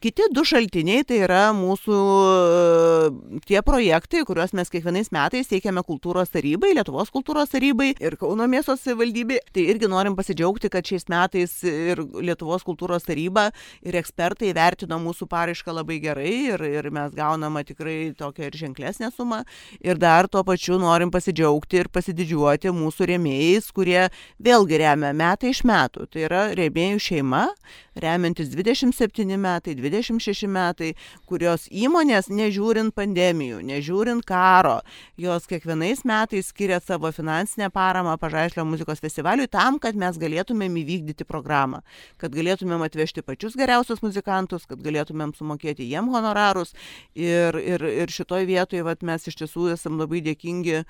Kiti 0.00 0.24
du 0.32 0.40
šaltiniai 0.46 1.02
tai 1.04 1.18
yra 1.26 1.50
mūsų 1.52 1.96
e, 2.24 3.40
tie 3.44 3.60
projektai, 3.66 4.22
kuriuos 4.24 4.54
mes 4.56 4.70
kiekvienais 4.72 5.10
metais 5.12 5.50
teikiame 5.50 5.82
kultūros 5.84 6.32
tarybai, 6.32 6.70
Lietuvos 6.78 7.10
kultūros 7.12 7.52
tarybai 7.52 7.90
ir 8.00 8.16
Kauno 8.20 8.46
miesto 8.48 8.72
savivaldybei. 8.78 9.42
Tai 9.52 9.64
irgi 9.74 9.90
norim 9.92 10.16
pasidžiaugti, 10.16 10.70
kad 10.72 10.88
šiais 10.88 11.04
metais 11.12 11.58
ir 11.68 12.00
Lietuvos 12.24 12.64
kultūros 12.64 13.04
taryba 13.04 13.50
ir 13.84 13.98
ekspertai 14.00 14.54
vertino 14.56 14.96
mūsų 15.02 15.28
paraišką 15.28 15.76
labai 15.76 15.98
gerai 16.00 16.32
ir, 16.54 16.64
ir 16.80 16.88
mes 16.94 17.12
gauname 17.18 17.64
tikrai 17.68 18.14
tokią 18.16 18.48
ir 18.48 18.58
ženklesnę 18.62 19.12
sumą. 19.12 19.42
Ir 19.84 20.00
dar 20.00 20.30
tuo 20.30 20.40
pačiu 20.48 20.80
norim 20.80 21.12
pasidžiaugti 21.12 21.82
ir 21.82 21.92
pasididžiuoti 21.92 22.72
mūsų 22.72 23.10
rėmėjais, 23.12 23.68
kurie 23.76 24.08
vėlgi 24.40 24.80
remia 24.86 25.12
metai 25.12 25.52
iš 25.52 25.66
metų. 25.68 26.08
Tai 26.08 26.26
yra 26.30 26.42
rėmėjų 26.56 27.04
šeima, 27.10 27.44
remiantis 27.94 28.48
27 28.52 29.36
metai, 29.36 29.74
26 29.76 30.48
metai, 30.48 30.92
kurios 31.28 31.66
įmonės, 31.68 32.30
nežiūrint 32.32 32.94
pandemijų, 32.96 33.60
nežiūrint 33.68 34.24
karo, 34.28 34.80
jos 35.20 35.48
kiekvienais 35.50 36.04
metais 36.08 36.50
skiria 36.52 36.80
savo 36.80 37.12
finansinę 37.12 37.70
paramą 37.72 38.16
Pažaislio 38.20 38.64
muzikos 38.68 39.02
festivaliui 39.02 39.48
tam, 39.50 39.78
kad 39.82 39.98
mes 39.98 40.18
galėtumėm 40.20 40.78
įvykdyti 40.82 41.26
programą, 41.28 41.82
kad 42.20 42.34
galėtumėm 42.34 42.84
atvežti 42.86 43.24
pačius 43.26 43.56
geriausius 43.58 44.02
muzikantus, 44.04 44.66
kad 44.68 44.82
galėtumėm 44.82 45.34
sumokėti 45.36 45.88
jiem 45.88 46.12
honorarus. 46.12 46.72
Ir, 47.18 47.56
ir, 47.60 47.82
ir 48.04 48.12
šitoj 48.12 48.46
vietoje 48.48 48.84
vat, 48.86 49.02
mes 49.02 49.26
iš 49.28 49.42
tiesų 49.42 49.72
esam 49.74 49.98
labai 50.00 50.22
dėkingi 50.24 50.84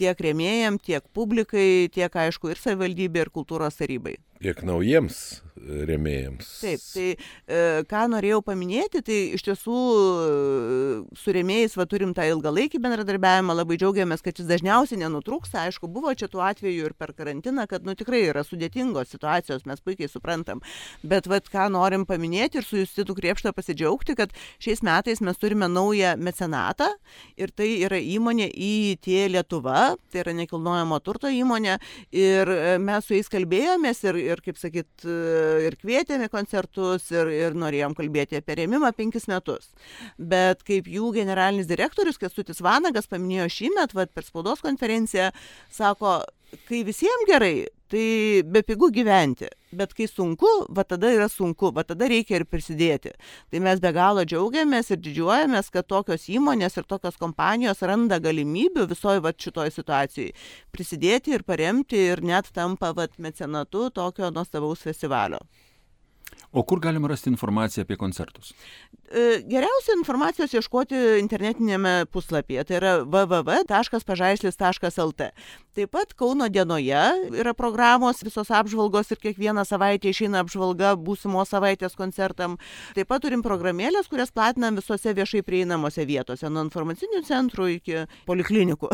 tiek 0.00 0.24
rėmėjam, 0.26 0.80
tiek 0.80 1.04
publikai, 1.16 1.90
tiek 1.92 2.16
aišku 2.24 2.52
ir 2.52 2.60
savivaldybė, 2.60 3.26
ir 3.26 3.32
kultūros 3.34 3.78
tarybai. 3.80 4.16
Tiek 4.40 4.62
naujiems 4.64 5.20
remėjams. 5.60 6.48
Taip, 6.60 6.82
tai 6.92 7.06
e, 7.12 7.58
ką 7.88 8.04
norėjau 8.12 8.40
paminėti, 8.44 9.02
tai 9.04 9.18
iš 9.36 9.44
tiesų 9.46 9.76
e, 9.76 10.28
su 11.18 11.34
remėjais 11.34 11.76
va, 11.78 11.86
turim 11.90 12.14
tą 12.16 12.24
ilgalaikį 12.30 12.80
bendradarbiavimą, 12.82 13.56
labai 13.58 13.78
džiaugiamės, 13.80 14.24
kad 14.24 14.40
jis 14.40 14.48
dažniausiai 14.48 15.00
nenutrūksta, 15.02 15.66
aišku, 15.68 15.90
buvo 15.92 16.12
čia 16.16 16.30
tų 16.32 16.42
atvejų 16.46 16.90
ir 16.90 16.96
per 16.98 17.12
karantiną, 17.16 17.66
kad 17.70 17.86
nu 17.86 17.94
tikrai 17.98 18.22
yra 18.30 18.44
sudėtingos 18.46 19.12
situacijos, 19.12 19.66
mes 19.68 19.82
puikiai 19.84 20.10
suprantam, 20.10 20.62
bet 21.04 21.28
va, 21.30 21.40
ką 21.40 21.68
norim 21.74 22.06
paminėti 22.08 22.60
ir 22.60 22.66
su 22.66 22.80
Justitu 22.80 23.16
Kriepšto 23.18 23.52
pasidžiaugti, 23.56 24.16
kad 24.18 24.34
šiais 24.62 24.84
metais 24.86 25.22
mes 25.24 25.40
turime 25.40 25.68
naują 25.70 26.16
mecenatą 26.20 26.88
ir 27.40 27.52
tai 27.52 27.68
yra 27.84 28.00
įmonė 28.00 28.48
IT 28.50 29.10
Lietuva, 29.34 29.94
tai 30.10 30.24
yra 30.24 30.34
nekilnojamo 30.40 31.00
turto 31.04 31.30
įmonė. 31.30 31.76
Ir 32.16 32.48
e, 32.50 32.76
mes 32.82 33.04
su 33.06 33.16
jais 33.16 33.28
kalbėjomės 33.30 34.02
ir, 34.08 34.18
ir 34.36 34.42
kaip 34.44 34.58
sakyt, 34.60 35.06
ir 35.66 35.76
kvietėme 35.80 36.30
koncertus, 36.32 37.08
ir, 37.14 37.30
ir 37.34 37.58
norėjom 37.58 37.96
kalbėti 37.98 38.38
apie 38.40 38.60
rėmimą 38.62 38.92
penkis 38.96 39.28
metus. 39.30 39.70
Bet 40.18 40.64
kaip 40.66 40.88
jų 40.90 41.12
generalinis 41.16 41.68
direktorius, 41.70 42.20
Kestutis 42.20 42.62
Vanagas, 42.64 43.10
paminėjo 43.10 43.48
šį 43.56 43.74
metą, 43.76 44.06
per 44.06 44.26
spaudos 44.26 44.62
konferenciją, 44.64 45.30
sako, 45.74 46.20
kai 46.68 46.82
visiems 46.86 47.28
gerai, 47.30 47.68
tai 47.90 48.04
be 48.46 48.62
pigų 48.66 48.90
gyventi. 48.94 49.48
Bet 49.76 49.92
kai 49.94 50.08
sunku, 50.10 50.48
va 50.74 50.82
tada 50.82 51.10
yra 51.14 51.28
sunku, 51.30 51.70
va 51.74 51.84
tada 51.86 52.08
reikia 52.10 52.40
ir 52.40 52.46
prisidėti. 52.50 53.12
Tai 53.50 53.62
mes 53.62 53.82
be 53.82 53.92
galo 53.94 54.24
džiaugiamės 54.26 54.90
ir 54.90 55.02
didžiuojamės, 55.04 55.70
kad 55.74 55.86
tokios 55.90 56.26
įmonės 56.30 56.78
ir 56.80 56.88
tokios 56.90 57.18
kompanijos 57.20 57.82
randa 57.86 58.18
galimybių 58.22 58.88
visoje 58.90 59.22
va 59.22 59.34
šitoje 59.36 59.74
situacijoje 59.76 60.34
prisidėti 60.74 61.36
ir 61.36 61.46
paremti 61.46 62.00
ir 62.10 62.22
net 62.22 62.50
tampa 62.54 62.92
va 62.96 63.06
mecenatu 63.18 63.88
tokio 63.94 64.30
nuostabaus 64.34 64.82
festivalio. 64.86 65.38
O 66.52 66.62
kur 66.66 66.80
galima 66.80 67.08
rasti 67.08 67.30
informaciją 67.30 67.82
apie 67.86 67.96
koncertus? 67.96 68.54
E, 69.10 69.42
geriausia 69.50 69.92
informacijos 69.98 70.54
ieškoti 70.54 70.94
internetinėme 71.18 72.06
puslapyje, 72.14 72.62
tai 72.68 72.76
yra 72.78 72.92
www.pažaislis.lt. 73.02 75.30
Taip 75.74 75.90
pat 75.94 76.14
Kauno 76.18 76.48
dienoje 76.50 77.30
yra 77.38 77.52
programos, 77.54 78.22
visos 78.26 78.50
apžvalgos 78.54 79.10
ir 79.14 79.18
kiekvieną 79.22 79.62
savaitę 79.66 80.10
išeina 80.10 80.40
apžvalga 80.44 80.94
būsimo 80.98 81.44
savaitės 81.46 81.94
koncertam. 81.98 82.56
Taip 82.94 83.06
pat 83.10 83.22
turim 83.22 83.42
programėlės, 83.42 84.08
kurias 84.10 84.30
platinam 84.34 84.76
visose 84.78 85.14
viešai 85.14 85.42
prieinamose 85.46 86.04
vietose, 86.06 86.50
nuo 86.50 86.62
informacinių 86.66 87.22
centrų 87.26 87.64
iki 87.76 87.94
poliklinikų. 88.30 88.88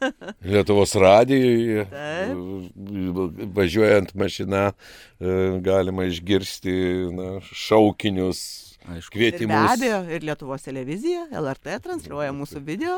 Lietuvos 0.54 0.94
radijoje, 0.98 1.86
važiuojant 3.58 4.14
mašina, 4.18 4.62
e, 4.70 4.72
galima 5.66 6.02
išgirsti 6.10 6.74
na, 7.14 7.30
šaukinius 7.44 8.70
Aišku. 8.88 9.18
Ir 9.20 9.36
be 9.44 9.54
abejo, 9.54 9.98
ir 10.08 10.24
Lietuvos 10.24 10.62
televizija, 10.64 11.26
LRT 11.36 11.74
transliuoja 11.84 12.32
mūsų 12.32 12.62
video. 12.64 12.94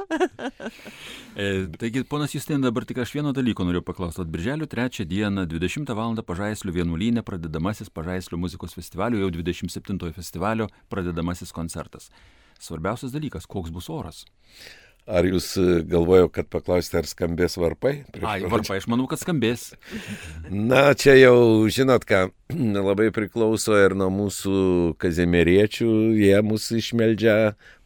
e, 1.35 1.67
taigi, 1.81 2.05
ponas 2.07 2.37
Justin, 2.37 2.63
dabar 2.63 2.87
tik 2.87 3.01
aš 3.03 3.17
vieno 3.17 3.33
dalyko 3.35 3.67
noriu 3.67 3.83
paklausti. 3.83 4.23
Birželio 4.31 4.69
3 4.71 5.03
dieną, 5.11 5.45
20 5.51 5.91
val. 5.99 6.15
Pažaislių 6.23 6.77
vienuolynė 6.77 7.25
pradedamasis 7.27 7.91
Pažaislių 7.91 8.39
muzikos 8.39 8.77
festivalio, 8.79 9.19
jau 9.25 9.33
27 9.35 10.13
festivalio 10.15 10.69
pradedamasis 10.93 11.51
koncertas. 11.57 12.13
Svarbiausias 12.63 13.11
dalykas, 13.11 13.49
koks 13.51 13.75
bus 13.75 13.91
oras. 13.91 14.23
Ar 15.11 15.27
jūs 15.27 15.49
e, 15.59 15.81
galvojo, 15.91 16.29
kad 16.31 16.47
paklausite, 16.47 17.01
ar 17.01 17.09
skambės 17.11 17.57
varpai? 17.59 18.05
Ai, 18.23 18.37
varpai, 18.47 18.77
aš 18.79 18.87
manau, 18.87 19.09
kad 19.11 19.19
skambės. 19.19 19.73
Na, 20.47 20.93
čia 20.95 21.17
jau, 21.19 21.67
žinot 21.75 22.07
ką, 22.07 22.29
labai 22.89 23.09
priklauso 23.15 23.75
ir 23.83 23.97
nuo 23.99 24.13
mūsų 24.15 24.55
kazimieriečių, 25.03 25.91
jie 26.23 26.39
mūsų 26.47 26.79
išmeldžia 26.79 27.37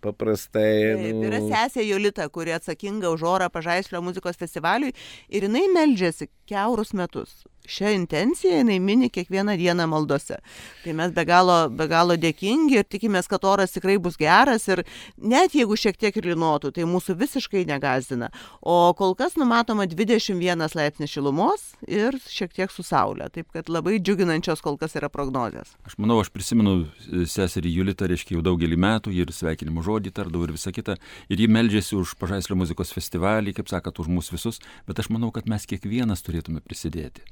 paprastai. 0.05 0.69
Taip, 0.93 1.17
nu... 1.17 1.25
Yra 1.31 1.41
sesė 1.49 1.87
Jolita, 1.89 2.29
kuri 2.29 2.53
atsakinga 2.59 3.09
už 3.15 3.25
orą 3.33 3.49
Pažaislio 3.55 4.05
muzikos 4.05 4.37
festivaliui 4.37 4.93
ir 5.33 5.49
jinai 5.49 5.65
meldžiasi 5.73 6.29
keurus 6.51 6.93
metus 6.93 7.47
šią 7.67 7.93
intenciją 7.97 8.61
jinai 8.61 8.79
mini 8.81 9.11
kiekvieną 9.11 9.57
dieną 9.59 9.87
maldose. 9.91 10.39
Tai 10.85 10.95
mes 10.97 11.13
be 11.13 11.25
galo, 11.29 11.59
be 11.71 11.89
galo 11.91 12.17
dėkingi 12.21 12.81
ir 12.81 12.87
tikimės, 12.89 13.29
kad 13.31 13.45
oras 13.45 13.75
tikrai 13.75 13.99
bus 14.03 14.19
geras 14.21 14.67
ir 14.71 14.85
net 15.17 15.55
jeigu 15.57 15.77
šiek 15.79 15.99
tiek 16.01 16.17
ir 16.17 16.31
linuotų, 16.33 16.73
tai 16.77 16.87
mūsų 16.89 17.17
visiškai 17.19 17.65
negazdina. 17.69 18.31
O 18.61 18.95
kol 18.99 19.17
kas 19.19 19.37
numatoma 19.41 19.87
21 19.91 20.77
laipsnis 20.77 21.13
šilumos 21.13 21.73
ir 21.89 22.19
šiek 22.31 22.55
tiek 22.57 22.73
su 22.73 22.85
saulė. 22.87 23.29
Taip 23.35 23.51
kad 23.55 23.71
labai 23.73 23.99
džiuginančios 24.01 24.63
kol 24.65 24.79
kas 24.81 24.97
yra 24.99 25.11
prognozijas. 25.13 25.75
Aš 25.87 25.99
manau, 26.03 26.19
aš 26.23 26.33
prisimenu 26.35 26.77
e, 26.85 27.25
seserį 27.31 27.75
Julitą, 27.81 28.09
reiškia 28.11 28.39
jau 28.39 28.45
daugelį 28.47 28.79
metų 28.87 29.15
ir 29.17 29.33
sveikinimo 29.35 29.85
žodį 29.87 30.15
tardavau 30.17 30.49
ir 30.49 30.57
visą 30.57 30.73
kitą. 30.75 30.99
Ir 31.33 31.43
ji 31.43 31.51
meldžiasi 31.51 31.99
už 31.99 32.17
Pažaislio 32.21 32.59
muzikos 32.59 32.95
festivalį, 32.97 33.57
kaip 33.57 33.73
sakot, 33.73 34.03
už 34.03 34.13
mus 34.13 34.33
visus, 34.33 34.63
bet 34.89 35.03
aš 35.03 35.11
manau, 35.15 35.33
kad 35.35 35.49
mes 35.51 35.69
kiekvienas 35.69 36.25
turėtume 36.27 36.65
prisidėti 36.65 37.25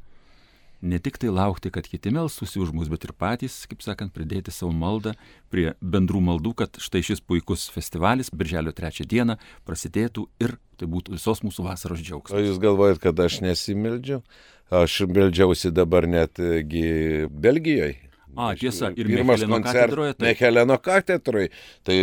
ne 0.82 0.98
tik 0.98 1.18
tai 1.20 1.30
laukti, 1.32 1.70
kad 1.74 1.86
kiti 1.88 2.12
melstųsi 2.14 2.60
už 2.62 2.72
mus, 2.76 2.90
bet 2.92 3.06
ir 3.06 3.12
patys, 3.16 3.62
kaip 3.70 3.82
sakant, 3.84 4.12
pridėti 4.14 4.52
savo 4.54 4.72
maldą 4.76 5.14
prie 5.52 5.72
bendrų 5.80 6.22
maldų, 6.28 6.54
kad 6.62 6.80
štai 6.82 7.04
šis 7.06 7.22
puikus 7.24 7.66
festivalis 7.72 8.32
Birželio 8.34 8.74
trečią 8.76 9.06
dieną 9.08 9.38
prasidėtų 9.68 10.26
ir 10.44 10.56
tai 10.80 10.88
būtų 10.90 11.16
visos 11.16 11.44
mūsų 11.46 11.66
vasaros 11.68 12.02
džiaugsmas. 12.02 12.36
O 12.36 12.42
jūs 12.42 12.60
galvojat, 12.62 13.00
kad 13.02 13.20
aš 13.24 13.40
nesimeldžiu? 13.44 14.22
Aš 14.74 15.04
meldžiausi 15.10 15.70
dabar 15.74 16.08
netgi 16.10 17.28
Belgijoje. 17.30 18.00
A, 18.34 18.50
tiesa, 18.58 18.90
ir 18.98 19.06
pirmas 19.06 19.38
Mecheleno 19.38 19.60
katedroje. 19.62 20.16
Tai... 20.18 20.26
Mecheleno 20.26 20.78
katedroje. 20.82 21.50
Tai 21.86 21.98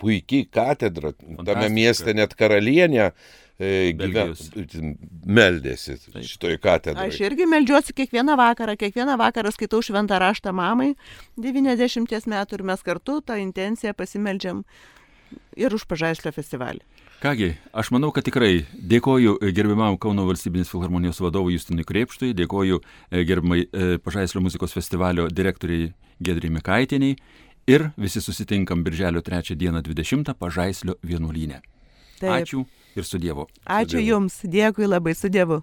puikiai 0.00 0.46
katedra. 0.48 1.12
Tame 1.44 1.68
mieste 1.74 2.14
net 2.16 2.32
karalienė 2.38 3.10
E, 3.10 3.12
gyven, 3.60 4.94
meldėsi 5.28 5.96
šitoj 6.24 6.56
katedroje. 6.62 7.12
Aš 7.12 7.20
irgi 7.28 7.46
meldžiuosi 7.50 7.94
kiekvieną 7.96 8.36
vakarą, 8.40 8.76
kiekvieną 8.80 9.18
vakarą 9.20 9.52
skaitau 9.52 9.82
šventą 9.84 10.20
raštą 10.22 10.54
mamai 10.56 10.94
90 11.36 12.30
metų 12.32 12.58
ir 12.58 12.64
mes 12.72 12.86
kartu 12.86 13.20
tą 13.20 13.36
intenciją 13.40 13.92
pasimeldžiam 13.96 14.64
ir 15.60 15.74
už 15.76 15.84
Pažaislio 15.90 16.32
festivalį. 16.32 16.80
Kągi, 17.20 17.50
aš 17.76 17.90
manau, 17.92 18.08
kad 18.16 18.24
tikrai 18.24 18.64
dėkoju 18.72 19.36
gerbiamam 19.52 19.98
Kauno 20.00 20.24
valstybinės 20.24 20.72
filharmonijos 20.72 21.20
vadovui 21.20 21.52
Justinui 21.58 21.84
Krepštui, 21.84 22.32
dėkoju 22.32 22.80
e, 22.80 23.24
gerbiamai 23.28 23.66
e, 23.66 23.98
Pažaislio 24.00 24.40
muzikos 24.40 24.72
festivalio 24.72 25.28
direktoriai 25.28 25.92
Gedri 26.16 26.48
Mikaitiniai 26.48 27.18
ir 27.68 27.90
visi 28.00 28.24
susitinkam 28.24 28.80
Birželio 28.84 29.20
3 29.20 29.52
dieną 29.52 29.84
20 29.84 30.32
Pažaislio 30.40 30.96
vienuolynę. 31.04 31.60
Ačiū 32.24 32.64
ir 32.96 33.04
su 33.04 33.18
Dievu. 33.18 33.46
Ačiū 33.66 33.90
su 33.90 33.96
dievu. 33.98 34.08
Jums, 34.08 34.40
dėkui 34.44 34.88
labai 34.88 35.14
su 35.14 35.28
Dievu. 35.28 35.62